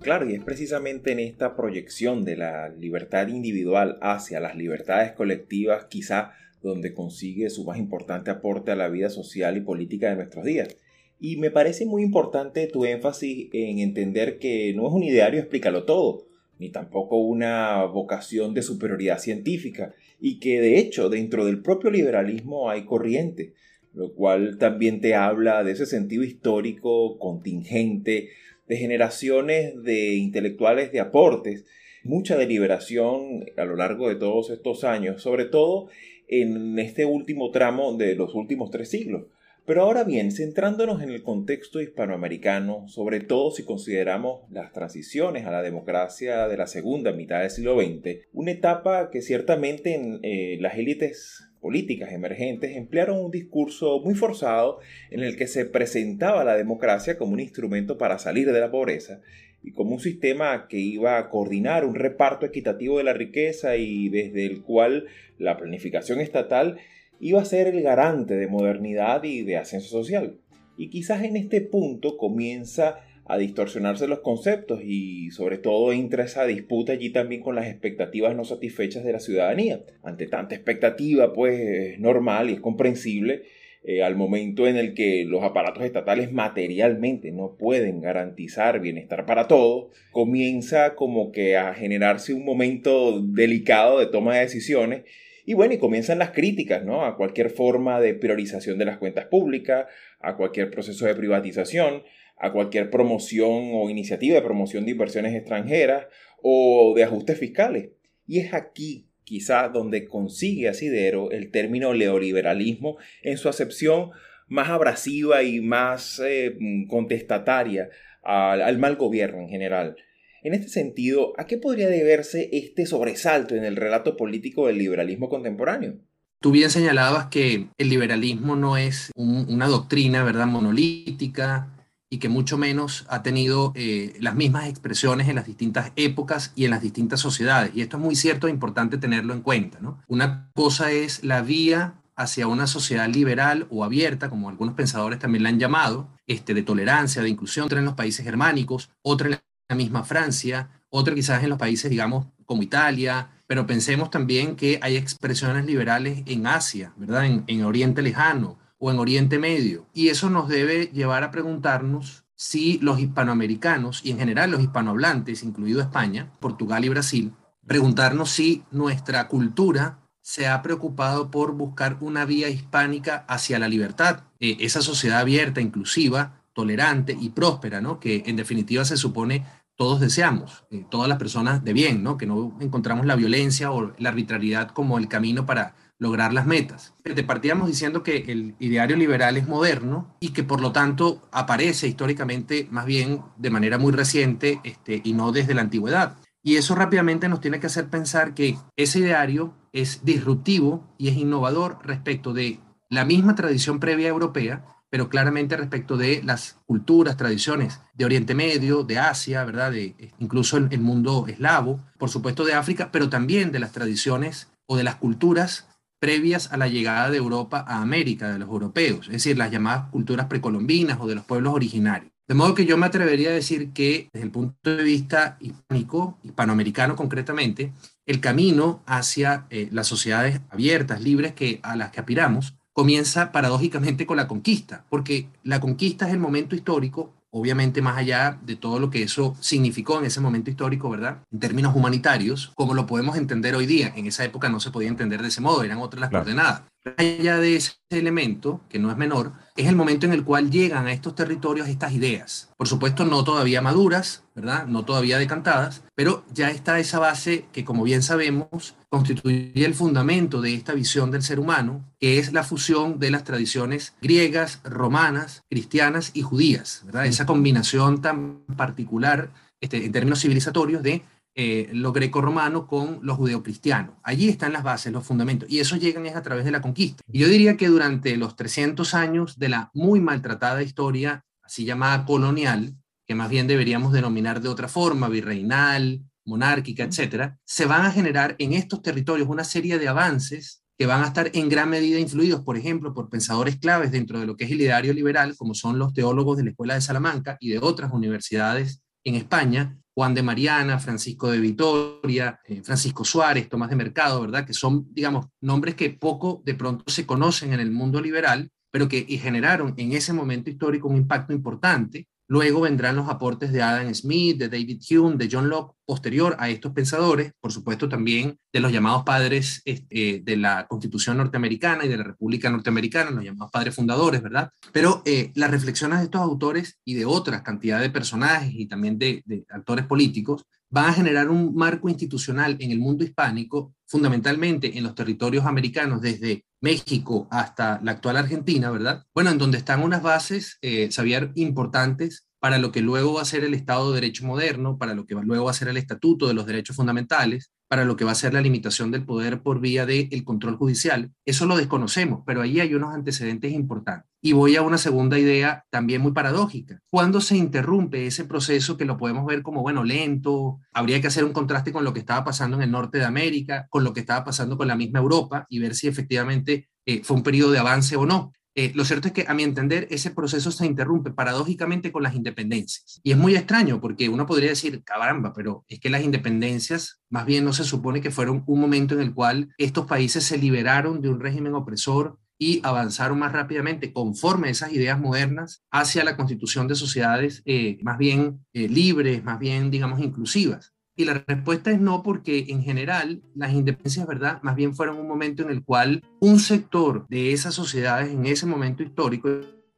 Claro, 0.00 0.30
y 0.30 0.34
es 0.34 0.42
precisamente 0.42 1.12
en 1.12 1.20
esta 1.20 1.56
proyección 1.56 2.24
de 2.24 2.36
la 2.36 2.70
libertad 2.70 3.28
individual 3.28 3.98
hacia 4.00 4.40
las 4.40 4.56
libertades 4.56 5.12
colectivas 5.12 5.84
quizá 5.90 6.32
donde 6.62 6.94
consigue 6.94 7.50
su 7.50 7.64
más 7.64 7.78
importante 7.78 8.30
aporte 8.30 8.70
a 8.70 8.76
la 8.76 8.88
vida 8.88 9.10
social 9.10 9.58
y 9.58 9.60
política 9.60 10.08
de 10.08 10.16
nuestros 10.16 10.46
días. 10.46 10.74
Y 11.18 11.36
me 11.36 11.50
parece 11.50 11.84
muy 11.84 12.02
importante 12.02 12.66
tu 12.66 12.86
énfasis 12.86 13.50
en 13.52 13.78
entender 13.78 14.38
que 14.38 14.72
no 14.74 14.88
es 14.88 14.94
un 14.94 15.02
ideario 15.02 15.38
explícalo 15.38 15.84
todo, 15.84 16.26
ni 16.58 16.70
tampoco 16.70 17.18
una 17.18 17.84
vocación 17.84 18.54
de 18.54 18.62
superioridad 18.62 19.18
científica, 19.18 19.94
y 20.18 20.38
que 20.38 20.62
de 20.62 20.78
hecho 20.78 21.10
dentro 21.10 21.44
del 21.44 21.60
propio 21.60 21.90
liberalismo 21.90 22.70
hay 22.70 22.86
corriente, 22.86 23.52
lo 23.92 24.14
cual 24.14 24.56
también 24.56 25.02
te 25.02 25.14
habla 25.14 25.62
de 25.62 25.72
ese 25.72 25.84
sentido 25.84 26.22
histórico, 26.22 27.18
contingente, 27.18 28.30
de 28.70 28.76
generaciones 28.76 29.82
de 29.82 30.14
intelectuales 30.14 30.92
de 30.92 31.00
aportes, 31.00 31.66
mucha 32.04 32.36
deliberación 32.36 33.44
a 33.56 33.64
lo 33.64 33.74
largo 33.74 34.08
de 34.08 34.14
todos 34.14 34.48
estos 34.50 34.84
años, 34.84 35.20
sobre 35.20 35.44
todo 35.46 35.88
en 36.28 36.78
este 36.78 37.04
último 37.04 37.50
tramo 37.50 37.96
de 37.96 38.14
los 38.14 38.32
últimos 38.36 38.70
tres 38.70 38.88
siglos. 38.88 39.24
Pero 39.66 39.82
ahora 39.82 40.04
bien, 40.04 40.30
centrándonos 40.30 41.02
en 41.02 41.10
el 41.10 41.24
contexto 41.24 41.80
hispanoamericano, 41.80 42.86
sobre 42.86 43.18
todo 43.18 43.50
si 43.50 43.64
consideramos 43.64 44.48
las 44.52 44.72
transiciones 44.72 45.46
a 45.46 45.50
la 45.50 45.62
democracia 45.62 46.46
de 46.46 46.56
la 46.56 46.68
segunda 46.68 47.10
mitad 47.12 47.40
del 47.40 47.50
siglo 47.50 47.76
XX, 47.76 48.28
una 48.32 48.52
etapa 48.52 49.10
que 49.10 49.20
ciertamente 49.20 49.96
en 49.96 50.20
eh, 50.22 50.58
las 50.60 50.78
élites 50.78 51.49
políticas 51.60 52.12
emergentes 52.12 52.76
emplearon 52.76 53.22
un 53.22 53.30
discurso 53.30 54.00
muy 54.00 54.14
forzado 54.14 54.78
en 55.10 55.20
el 55.20 55.36
que 55.36 55.46
se 55.46 55.66
presentaba 55.66 56.44
la 56.44 56.56
democracia 56.56 57.18
como 57.18 57.32
un 57.32 57.40
instrumento 57.40 57.98
para 57.98 58.18
salir 58.18 58.50
de 58.50 58.60
la 58.60 58.70
pobreza 58.70 59.20
y 59.62 59.72
como 59.72 59.92
un 59.92 60.00
sistema 60.00 60.68
que 60.68 60.78
iba 60.78 61.18
a 61.18 61.28
coordinar 61.28 61.84
un 61.84 61.94
reparto 61.94 62.46
equitativo 62.46 62.98
de 62.98 63.04
la 63.04 63.12
riqueza 63.12 63.76
y 63.76 64.08
desde 64.08 64.46
el 64.46 64.62
cual 64.62 65.06
la 65.38 65.56
planificación 65.56 66.20
estatal 66.20 66.78
iba 67.20 67.42
a 67.42 67.44
ser 67.44 67.66
el 67.66 67.82
garante 67.82 68.36
de 68.36 68.46
modernidad 68.46 69.22
y 69.24 69.42
de 69.42 69.58
ascenso 69.58 69.88
social. 69.88 70.38
Y 70.78 70.88
quizás 70.88 71.22
en 71.24 71.36
este 71.36 71.60
punto 71.60 72.16
comienza 72.16 73.00
a 73.30 73.38
distorsionarse 73.38 74.08
los 74.08 74.20
conceptos 74.20 74.80
y 74.84 75.30
sobre 75.30 75.58
todo 75.58 75.92
entra 75.92 76.24
esa 76.24 76.46
disputa 76.46 76.92
allí 76.92 77.10
también 77.10 77.42
con 77.42 77.54
las 77.54 77.68
expectativas 77.68 78.34
no 78.34 78.44
satisfechas 78.44 79.04
de 79.04 79.12
la 79.12 79.20
ciudadanía. 79.20 79.80
Ante 80.02 80.26
tanta 80.26 80.54
expectativa, 80.54 81.32
pues 81.32 81.60
es 81.60 82.00
normal 82.00 82.50
y 82.50 82.54
es 82.54 82.60
comprensible 82.60 83.44
eh, 83.82 84.02
al 84.02 84.14
momento 84.14 84.66
en 84.66 84.76
el 84.76 84.92
que 84.92 85.24
los 85.24 85.42
aparatos 85.42 85.84
estatales 85.84 86.32
materialmente 86.32 87.30
no 87.32 87.56
pueden 87.56 88.02
garantizar 88.02 88.80
bienestar 88.80 89.24
para 89.24 89.48
todos, 89.48 89.86
comienza 90.10 90.94
como 90.96 91.32
que 91.32 91.56
a 91.56 91.72
generarse 91.72 92.34
un 92.34 92.44
momento 92.44 93.22
delicado 93.22 94.00
de 94.00 94.06
toma 94.06 94.34
de 94.34 94.40
decisiones 94.40 95.02
y 95.46 95.54
bueno, 95.54 95.72
y 95.72 95.78
comienzan 95.78 96.18
las 96.18 96.30
críticas, 96.30 96.84
¿no? 96.84 97.04
A 97.04 97.16
cualquier 97.16 97.48
forma 97.48 98.00
de 98.00 98.14
priorización 98.14 98.76
de 98.76 98.84
las 98.84 98.98
cuentas 98.98 99.26
públicas, 99.26 99.86
a 100.20 100.36
cualquier 100.36 100.70
proceso 100.70 101.06
de 101.06 101.14
privatización, 101.14 102.02
a 102.40 102.52
cualquier 102.52 102.90
promoción 102.90 103.70
o 103.74 103.90
iniciativa 103.90 104.34
de 104.34 104.42
promoción 104.42 104.84
de 104.84 104.92
inversiones 104.92 105.34
extranjeras 105.34 106.06
o 106.42 106.94
de 106.96 107.04
ajustes 107.04 107.38
fiscales. 107.38 107.90
Y 108.26 108.38
es 108.38 108.54
aquí 108.54 109.08
quizás 109.24 109.72
donde 109.72 110.06
consigue 110.06 110.68
Asidero 110.68 111.30
el 111.30 111.50
término 111.50 111.94
neoliberalismo 111.94 112.96
en 113.22 113.36
su 113.36 113.48
acepción 113.48 114.10
más 114.48 114.68
abrasiva 114.70 115.42
y 115.42 115.60
más 115.60 116.20
eh, 116.24 116.56
contestataria 116.88 117.90
al, 118.22 118.78
mal 118.78 118.96
gobierno 118.96 119.42
en 119.42 119.48
general. 119.48 119.96
En 120.42 120.54
este 120.54 120.68
sentido, 120.68 121.34
¿a 121.36 121.46
qué 121.46 121.58
podría 121.58 121.88
deberse 121.88 122.48
este 122.52 122.86
sobresalto 122.86 123.54
en 123.54 123.64
el 123.64 123.76
relato 123.76 124.16
político 124.16 124.66
del 124.66 124.78
liberalismo 124.78 125.28
contemporáneo? 125.28 126.00
Tú 126.40 126.50
bien 126.50 126.70
señalabas 126.70 127.26
que 127.26 127.68
el 127.76 127.88
liberalismo 127.90 128.56
no 128.56 128.78
es 128.78 129.12
una 129.14 129.66
doctrina, 129.66 130.24
¿verdad?, 130.24 130.46
monolítica, 130.46 131.79
y 132.10 132.18
que 132.18 132.28
mucho 132.28 132.58
menos 132.58 133.06
ha 133.08 133.22
tenido 133.22 133.72
eh, 133.76 134.16
las 134.20 134.34
mismas 134.34 134.68
expresiones 134.68 135.28
en 135.28 135.36
las 135.36 135.46
distintas 135.46 135.92
épocas 135.94 136.52
y 136.56 136.64
en 136.64 136.72
las 136.72 136.82
distintas 136.82 137.20
sociedades. 137.20 137.70
Y 137.74 137.82
esto 137.82 137.96
es 137.96 138.02
muy 138.02 138.16
cierto 138.16 138.48
e 138.48 138.50
importante 138.50 138.98
tenerlo 138.98 139.32
en 139.32 139.42
cuenta. 139.42 139.78
¿no? 139.80 140.02
Una 140.08 140.50
cosa 140.54 140.90
es 140.90 141.22
la 141.22 141.40
vía 141.40 141.94
hacia 142.16 142.48
una 142.48 142.66
sociedad 142.66 143.08
liberal 143.08 143.66
o 143.70 143.84
abierta, 143.84 144.28
como 144.28 144.48
algunos 144.48 144.74
pensadores 144.74 145.20
también 145.20 145.44
la 145.44 145.50
han 145.50 145.60
llamado, 145.60 146.08
este, 146.26 146.52
de 146.52 146.62
tolerancia, 146.62 147.22
de 147.22 147.30
inclusión, 147.30 147.66
otra 147.66 147.78
en 147.78 147.84
los 147.84 147.94
países 147.94 148.24
germánicos, 148.24 148.90
otra 149.02 149.28
en 149.28 149.40
la 149.68 149.76
misma 149.76 150.02
Francia, 150.02 150.68
otra 150.90 151.14
quizás 151.14 151.42
en 151.44 151.48
los 151.48 151.58
países, 151.58 151.90
digamos, 151.90 152.26
como 152.44 152.62
Italia, 152.62 153.30
pero 153.46 153.66
pensemos 153.66 154.10
también 154.10 154.56
que 154.56 154.80
hay 154.82 154.96
expresiones 154.96 155.64
liberales 155.64 156.24
en 156.26 156.46
Asia, 156.46 156.92
¿verdad? 156.96 157.24
En, 157.24 157.44
en 157.46 157.64
Oriente 157.64 158.02
Lejano, 158.02 158.58
o 158.80 158.90
en 158.90 158.98
Oriente 158.98 159.38
Medio. 159.38 159.86
Y 159.94 160.08
eso 160.08 160.28
nos 160.30 160.48
debe 160.48 160.86
llevar 160.86 161.22
a 161.22 161.30
preguntarnos 161.30 162.24
si 162.34 162.78
los 162.78 162.98
hispanoamericanos 162.98 164.00
y 164.02 164.10
en 164.10 164.18
general 164.18 164.50
los 164.50 164.62
hispanohablantes, 164.62 165.44
incluido 165.44 165.80
España, 165.80 166.32
Portugal 166.40 166.84
y 166.84 166.88
Brasil, 166.88 167.32
preguntarnos 167.66 168.30
si 168.30 168.64
nuestra 168.70 169.28
cultura 169.28 170.00
se 170.22 170.48
ha 170.48 170.62
preocupado 170.62 171.30
por 171.30 171.52
buscar 171.52 171.98
una 172.00 172.24
vía 172.24 172.48
hispánica 172.48 173.24
hacia 173.28 173.58
la 173.58 173.68
libertad, 173.68 174.24
eh, 174.40 174.56
esa 174.60 174.80
sociedad 174.80 175.20
abierta, 175.20 175.60
inclusiva, 175.60 176.42
tolerante 176.54 177.16
y 177.18 177.30
próspera, 177.30 177.80
¿no? 177.80 178.00
que 178.00 178.22
en 178.26 178.36
definitiva 178.36 178.84
se 178.84 178.96
supone 178.96 179.44
todos 179.76 180.00
deseamos, 180.00 180.64
eh, 180.70 180.84
todas 180.90 181.08
las 181.08 181.18
personas 181.18 181.62
de 181.64 181.72
bien, 181.72 182.02
¿no? 182.02 182.16
que 182.16 182.26
no 182.26 182.56
encontramos 182.60 183.06
la 183.06 183.16
violencia 183.16 183.70
o 183.70 183.92
la 183.98 184.08
arbitrariedad 184.08 184.70
como 184.70 184.98
el 184.98 185.08
camino 185.08 185.46
para 185.46 185.74
lograr 186.00 186.32
las 186.32 186.46
metas. 186.46 186.94
Te 187.04 187.22
partíamos 187.22 187.68
diciendo 187.68 188.02
que 188.02 188.24
el 188.28 188.56
ideario 188.58 188.96
liberal 188.96 189.36
es 189.36 189.46
moderno 189.46 190.16
y 190.18 190.30
que 190.30 190.42
por 190.42 190.60
lo 190.60 190.72
tanto 190.72 191.22
aparece 191.30 191.86
históricamente 191.86 192.66
más 192.70 192.86
bien 192.86 193.20
de 193.36 193.50
manera 193.50 193.78
muy 193.78 193.92
reciente 193.92 194.60
este, 194.64 195.02
y 195.04 195.12
no 195.12 195.30
desde 195.30 195.54
la 195.54 195.60
antigüedad. 195.60 196.16
Y 196.42 196.56
eso 196.56 196.74
rápidamente 196.74 197.28
nos 197.28 197.42
tiene 197.42 197.60
que 197.60 197.66
hacer 197.66 197.88
pensar 197.88 198.32
que 198.32 198.56
ese 198.76 199.00
ideario 199.00 199.54
es 199.72 200.02
disruptivo 200.02 200.88
y 200.96 201.08
es 201.08 201.16
innovador 201.16 201.78
respecto 201.84 202.32
de 202.32 202.58
la 202.88 203.04
misma 203.04 203.34
tradición 203.34 203.78
previa 203.78 204.08
europea, 204.08 204.64
pero 204.88 205.10
claramente 205.10 205.56
respecto 205.56 205.98
de 205.98 206.22
las 206.24 206.56
culturas, 206.64 207.18
tradiciones 207.18 207.80
de 207.92 208.06
Oriente 208.06 208.34
Medio, 208.34 208.84
de 208.84 208.98
Asia, 208.98 209.44
¿verdad? 209.44 209.70
De, 209.70 210.14
incluso 210.18 210.56
el, 210.56 210.68
el 210.70 210.80
mundo 210.80 211.26
eslavo, 211.28 211.84
por 211.98 212.08
supuesto 212.08 212.44
de 212.44 212.54
África, 212.54 212.88
pero 212.90 213.10
también 213.10 213.52
de 213.52 213.60
las 213.60 213.72
tradiciones 213.72 214.48
o 214.66 214.76
de 214.76 214.84
las 214.84 214.96
culturas 214.96 215.69
previas 216.00 216.50
a 216.50 216.56
la 216.56 216.66
llegada 216.66 217.10
de 217.10 217.18
Europa 217.18 217.64
a 217.68 217.82
América, 217.82 218.32
de 218.32 218.38
los 218.38 218.48
europeos, 218.48 219.06
es 219.06 219.12
decir, 219.12 219.38
las 219.38 219.50
llamadas 219.50 219.90
culturas 219.90 220.26
precolombinas 220.26 220.98
o 221.00 221.06
de 221.06 221.14
los 221.14 221.24
pueblos 221.24 221.54
originarios. 221.54 222.10
De 222.26 222.34
modo 222.34 222.54
que 222.54 222.64
yo 222.64 222.76
me 222.76 222.86
atrevería 222.86 223.30
a 223.30 223.32
decir 223.32 223.72
que 223.72 224.08
desde 224.12 224.24
el 224.24 224.30
punto 224.30 224.76
de 224.76 224.84
vista 224.84 225.36
hispánico, 225.40 226.16
hispanoamericano 226.22 226.96
concretamente, 226.96 227.72
el 228.06 228.20
camino 228.20 228.82
hacia 228.86 229.46
eh, 229.50 229.68
las 229.72 229.88
sociedades 229.88 230.40
abiertas, 230.48 231.02
libres 231.02 231.32
que, 231.32 231.60
a 231.62 231.74
las 231.76 231.90
que 231.90 232.00
aspiramos, 232.00 232.54
comienza 232.72 233.32
paradójicamente 233.32 234.06
con 234.06 234.16
la 234.16 234.28
conquista, 234.28 234.84
porque 234.88 235.28
la 235.42 235.60
conquista 235.60 236.06
es 236.06 236.12
el 236.12 236.20
momento 236.20 236.54
histórico 236.54 237.12
obviamente 237.30 237.82
más 237.82 237.96
allá 237.96 238.38
de 238.42 238.56
todo 238.56 238.78
lo 238.78 238.90
que 238.90 239.02
eso 239.02 239.36
significó 239.40 239.98
en 239.98 240.06
ese 240.06 240.20
momento 240.20 240.50
histórico, 240.50 240.90
¿verdad? 240.90 241.18
En 241.32 241.40
términos 241.40 241.74
humanitarios, 241.74 242.52
como 242.54 242.74
lo 242.74 242.86
podemos 242.86 243.16
entender 243.16 243.54
hoy 243.54 243.66
día. 243.66 243.92
En 243.96 244.06
esa 244.06 244.24
época 244.24 244.48
no 244.48 244.60
se 244.60 244.70
podía 244.70 244.88
entender 244.88 245.22
de 245.22 245.28
ese 245.28 245.40
modo, 245.40 245.62
eran 245.62 245.78
otras 245.78 246.00
las 246.00 246.10
coordenadas. 246.10 246.62
Allá 246.96 247.38
de 247.38 247.56
ese 247.56 247.74
elemento, 247.90 248.62
que 248.70 248.78
no 248.78 248.90
es 248.90 248.96
menor, 248.96 249.32
es 249.54 249.66
el 249.68 249.76
momento 249.76 250.06
en 250.06 250.12
el 250.12 250.24
cual 250.24 250.50
llegan 250.50 250.86
a 250.86 250.92
estos 250.92 251.14
territorios 251.14 251.68
estas 251.68 251.92
ideas. 251.92 252.50
Por 252.56 252.68
supuesto, 252.68 253.04
no 253.04 253.22
todavía 253.22 253.60
maduras, 253.60 254.24
¿verdad? 254.34 254.66
No 254.66 254.86
todavía 254.86 255.18
decantadas, 255.18 255.82
pero 255.94 256.24
ya 256.32 256.50
está 256.50 256.78
esa 256.78 256.98
base 256.98 257.44
que, 257.52 257.66
como 257.66 257.84
bien 257.84 258.02
sabemos, 258.02 258.76
constituye 258.88 259.52
el 259.54 259.74
fundamento 259.74 260.40
de 260.40 260.54
esta 260.54 260.72
visión 260.72 261.10
del 261.10 261.22
ser 261.22 261.38
humano, 261.38 261.84
que 261.98 262.18
es 262.18 262.32
la 262.32 262.44
fusión 262.44 262.98
de 262.98 263.10
las 263.10 263.24
tradiciones 263.24 263.94
griegas, 264.00 264.60
romanas, 264.64 265.42
cristianas 265.50 266.12
y 266.14 266.22
judías, 266.22 266.80
¿verdad? 266.86 267.04
Esa 267.04 267.26
combinación 267.26 268.00
tan 268.00 268.38
particular 268.56 269.30
este, 269.60 269.84
en 269.84 269.92
términos 269.92 270.22
civilizatorios 270.22 270.82
de 270.82 271.02
eh, 271.34 271.68
lo 271.72 271.92
greco-romano 271.92 272.66
con 272.66 272.98
lo 273.02 273.14
judeo-cristiano. 273.14 274.00
Allí 274.02 274.28
están 274.28 274.52
las 274.52 274.62
bases, 274.62 274.92
los 274.92 275.06
fundamentos, 275.06 275.48
y 275.50 275.60
eso 275.60 275.76
llegan 275.76 276.06
es 276.06 276.16
a 276.16 276.22
través 276.22 276.44
de 276.44 276.50
la 276.50 276.60
conquista. 276.60 277.02
Y 277.10 277.20
yo 277.20 277.28
diría 277.28 277.56
que 277.56 277.68
durante 277.68 278.16
los 278.16 278.36
300 278.36 278.94
años 278.94 279.38
de 279.38 279.48
la 279.48 279.70
muy 279.72 280.00
maltratada 280.00 280.62
historia, 280.62 281.24
así 281.42 281.64
llamada 281.64 282.04
colonial, 282.04 282.74
que 283.06 283.14
más 283.14 283.28
bien 283.28 283.46
deberíamos 283.46 283.92
denominar 283.92 284.40
de 284.40 284.48
otra 284.48 284.68
forma, 284.68 285.08
virreinal, 285.08 286.00
monárquica, 286.24 286.84
etcétera, 286.84 287.38
se 287.44 287.66
van 287.66 287.84
a 287.86 287.92
generar 287.92 288.36
en 288.38 288.52
estos 288.52 288.82
territorios 288.82 289.28
una 289.28 289.44
serie 289.44 289.78
de 289.78 289.88
avances 289.88 290.62
que 290.78 290.86
van 290.86 291.02
a 291.02 291.08
estar 291.08 291.30
en 291.34 291.48
gran 291.48 291.68
medida 291.68 291.98
influidos, 291.98 292.40
por 292.40 292.56
ejemplo, 292.56 292.94
por 292.94 293.10
pensadores 293.10 293.56
claves 293.56 293.92
dentro 293.92 294.18
de 294.18 294.26
lo 294.26 294.36
que 294.36 294.44
es 294.44 294.50
el 294.50 294.62
ideario 294.62 294.94
liberal, 294.94 295.36
como 295.36 295.54
son 295.54 295.78
los 295.78 295.92
teólogos 295.92 296.38
de 296.38 296.44
la 296.44 296.50
Escuela 296.50 296.74
de 296.74 296.80
Salamanca 296.80 297.36
y 297.38 297.50
de 297.50 297.58
otras 297.58 297.92
universidades 297.92 298.82
en 299.04 299.14
España, 299.14 299.76
Juan 299.94 300.14
de 300.14 300.22
Mariana, 300.22 300.78
Francisco 300.78 301.30
de 301.30 301.40
Vitoria, 301.40 302.40
eh, 302.44 302.62
Francisco 302.62 303.04
Suárez, 303.04 303.48
Tomás 303.48 303.70
de 303.70 303.76
Mercado, 303.76 304.20
¿verdad? 304.20 304.46
Que 304.46 304.54
son, 304.54 304.86
digamos, 304.92 305.26
nombres 305.40 305.74
que 305.74 305.90
poco 305.90 306.42
de 306.44 306.54
pronto 306.54 306.84
se 306.86 307.06
conocen 307.06 307.52
en 307.52 307.60
el 307.60 307.70
mundo 307.70 308.00
liberal, 308.00 308.50
pero 308.70 308.88
que 308.88 309.02
generaron 309.18 309.74
en 309.76 309.92
ese 309.92 310.12
momento 310.12 310.48
histórico 310.48 310.88
un 310.88 310.96
impacto 310.96 311.32
importante 311.32 312.06
Luego 312.30 312.60
vendrán 312.60 312.94
los 312.94 313.08
aportes 313.08 313.50
de 313.50 313.60
Adam 313.60 313.92
Smith, 313.92 314.38
de 314.38 314.48
David 314.48 314.80
Hume, 314.88 315.16
de 315.16 315.28
John 315.28 315.48
Locke, 315.48 315.74
posterior 315.84 316.36
a 316.38 316.48
estos 316.48 316.70
pensadores, 316.70 317.32
por 317.40 317.50
supuesto 317.50 317.88
también 317.88 318.38
de 318.52 318.60
los 318.60 318.70
llamados 318.70 319.02
padres 319.02 319.62
este, 319.64 320.22
de 320.22 320.36
la 320.36 320.68
Constitución 320.68 321.16
norteamericana 321.16 321.84
y 321.84 321.88
de 321.88 321.96
la 321.96 322.04
República 322.04 322.48
norteamericana, 322.48 323.10
los 323.10 323.24
llamados 323.24 323.50
padres 323.50 323.74
fundadores, 323.74 324.22
¿verdad? 324.22 324.48
Pero 324.72 325.02
eh, 325.06 325.32
las 325.34 325.50
reflexiones 325.50 325.98
de 325.98 326.04
estos 326.04 326.20
autores 326.20 326.78
y 326.84 326.94
de 326.94 327.04
otras 327.04 327.42
cantidad 327.42 327.80
de 327.80 327.90
personajes 327.90 328.52
y 328.54 328.66
también 328.66 328.96
de 328.96 329.24
actores 329.48 329.86
políticos 329.86 330.44
van 330.70 330.86
a 330.86 330.92
generar 330.92 331.28
un 331.28 331.52
marco 331.56 331.88
institucional 331.88 332.56
en 332.60 332.70
el 332.70 332.78
mundo 332.78 333.02
hispánico, 333.02 333.74
fundamentalmente 333.90 334.78
en 334.78 334.84
los 334.84 334.94
territorios 334.94 335.44
americanos, 335.46 336.00
desde 336.00 336.44
México 336.60 337.26
hasta 337.28 337.80
la 337.82 337.90
actual 337.92 338.18
Argentina, 338.18 338.70
¿verdad? 338.70 339.04
Bueno, 339.12 339.30
en 339.30 339.38
donde 339.38 339.58
están 339.58 339.82
unas 339.82 340.00
bases, 340.00 340.58
eh, 340.62 340.88
importantes 341.34 342.28
para 342.38 342.58
lo 342.58 342.70
que 342.70 342.82
luego 342.82 343.14
va 343.14 343.22
a 343.22 343.24
ser 343.24 343.42
el 343.42 343.52
Estado 343.52 343.90
de 343.90 344.00
Derecho 344.00 344.24
moderno, 344.24 344.78
para 344.78 344.94
lo 344.94 345.06
que 345.06 345.16
luego 345.16 345.46
va 345.46 345.50
a 345.50 345.54
ser 345.54 345.68
el 345.68 345.76
Estatuto 345.76 346.28
de 346.28 346.34
los 346.34 346.46
Derechos 346.46 346.76
Fundamentales, 346.76 347.50
para 347.70 347.84
lo 347.84 347.96
que 347.96 348.04
va 348.04 348.10
a 348.10 348.16
ser 348.16 348.34
la 348.34 348.40
limitación 348.40 348.90
del 348.90 349.04
poder 349.04 349.42
por 349.42 349.60
vía 349.60 349.86
del 349.86 350.24
control 350.24 350.56
judicial. 350.56 351.12
Eso 351.24 351.46
lo 351.46 351.56
desconocemos, 351.56 352.24
pero 352.26 352.42
ahí 352.42 352.58
hay 352.58 352.74
unos 352.74 352.92
antecedentes 352.92 353.52
importantes. 353.52 354.10
Y 354.20 354.32
voy 354.32 354.56
a 354.56 354.62
una 354.62 354.76
segunda 354.76 355.20
idea 355.20 355.64
también 355.70 356.02
muy 356.02 356.10
paradójica. 356.10 356.80
¿Cuándo 356.90 357.20
se 357.20 357.36
interrumpe 357.36 358.08
ese 358.08 358.24
proceso 358.24 358.76
que 358.76 358.84
lo 358.84 358.96
podemos 358.96 359.24
ver 359.24 359.42
como, 359.42 359.62
bueno, 359.62 359.84
lento? 359.84 360.58
Habría 360.72 361.00
que 361.00 361.06
hacer 361.06 361.24
un 361.24 361.32
contraste 361.32 361.70
con 361.70 361.84
lo 361.84 361.92
que 361.92 362.00
estaba 362.00 362.24
pasando 362.24 362.56
en 362.56 362.64
el 362.64 362.72
norte 362.72 362.98
de 362.98 363.04
América, 363.04 363.68
con 363.70 363.84
lo 363.84 363.92
que 363.92 364.00
estaba 364.00 364.24
pasando 364.24 364.58
con 364.58 364.66
la 364.66 364.74
misma 364.74 364.98
Europa 364.98 365.46
y 365.48 365.60
ver 365.60 365.76
si 365.76 365.86
efectivamente 365.86 366.70
eh, 366.84 367.02
fue 367.04 367.18
un 367.18 367.22
periodo 367.22 367.52
de 367.52 367.60
avance 367.60 367.94
o 367.94 368.04
no. 368.04 368.32
Eh, 368.54 368.72
lo 368.74 368.84
cierto 368.84 369.08
es 369.08 369.14
que, 369.14 369.24
a 369.28 369.34
mi 369.34 369.42
entender, 369.42 369.86
ese 369.90 370.10
proceso 370.10 370.50
se 370.50 370.66
interrumpe 370.66 371.12
paradójicamente 371.12 371.92
con 371.92 372.02
las 372.02 372.14
independencias. 372.14 373.00
Y 373.02 373.12
es 373.12 373.16
muy 373.16 373.36
extraño 373.36 373.80
porque 373.80 374.08
uno 374.08 374.26
podría 374.26 374.50
decir, 374.50 374.82
caramba, 374.82 375.32
pero 375.32 375.64
es 375.68 375.78
que 375.78 375.90
las 375.90 376.02
independencias 376.02 377.00
más 377.08 377.26
bien 377.26 377.44
no 377.44 377.52
se 377.52 377.64
supone 377.64 378.00
que 378.00 378.10
fueron 378.10 378.42
un 378.46 378.60
momento 378.60 378.94
en 378.94 379.00
el 379.00 379.14
cual 379.14 379.54
estos 379.58 379.86
países 379.86 380.24
se 380.24 380.38
liberaron 380.38 381.00
de 381.00 381.08
un 381.08 381.20
régimen 381.20 381.54
opresor 381.54 382.18
y 382.42 382.60
avanzaron 382.64 383.18
más 383.18 383.32
rápidamente 383.32 383.92
conforme 383.92 384.48
a 384.48 384.50
esas 384.50 384.72
ideas 384.72 384.98
modernas 384.98 385.62
hacia 385.70 386.04
la 386.04 386.16
constitución 386.16 386.66
de 386.68 386.74
sociedades 386.74 387.42
eh, 387.44 387.78
más 387.82 387.98
bien 387.98 388.46
eh, 388.54 388.66
libres, 388.66 389.22
más 389.22 389.38
bien, 389.38 389.70
digamos, 389.70 390.00
inclusivas. 390.00 390.72
Y 390.96 391.04
la 391.04 391.14
respuesta 391.26 391.70
es 391.70 391.80
no, 391.80 392.02
porque 392.02 392.46
en 392.48 392.62
general 392.62 393.22
las 393.34 393.52
independencias, 393.52 394.06
¿verdad? 394.06 394.40
Más 394.42 394.54
bien 394.54 394.74
fueron 394.74 394.98
un 394.98 395.08
momento 395.08 395.42
en 395.42 395.50
el 395.50 395.64
cual 395.64 396.02
un 396.20 396.38
sector 396.38 397.06
de 397.08 397.32
esas 397.32 397.54
sociedades 397.54 398.10
en 398.12 398.26
ese 398.26 398.46
momento 398.46 398.82
histórico 398.82 399.28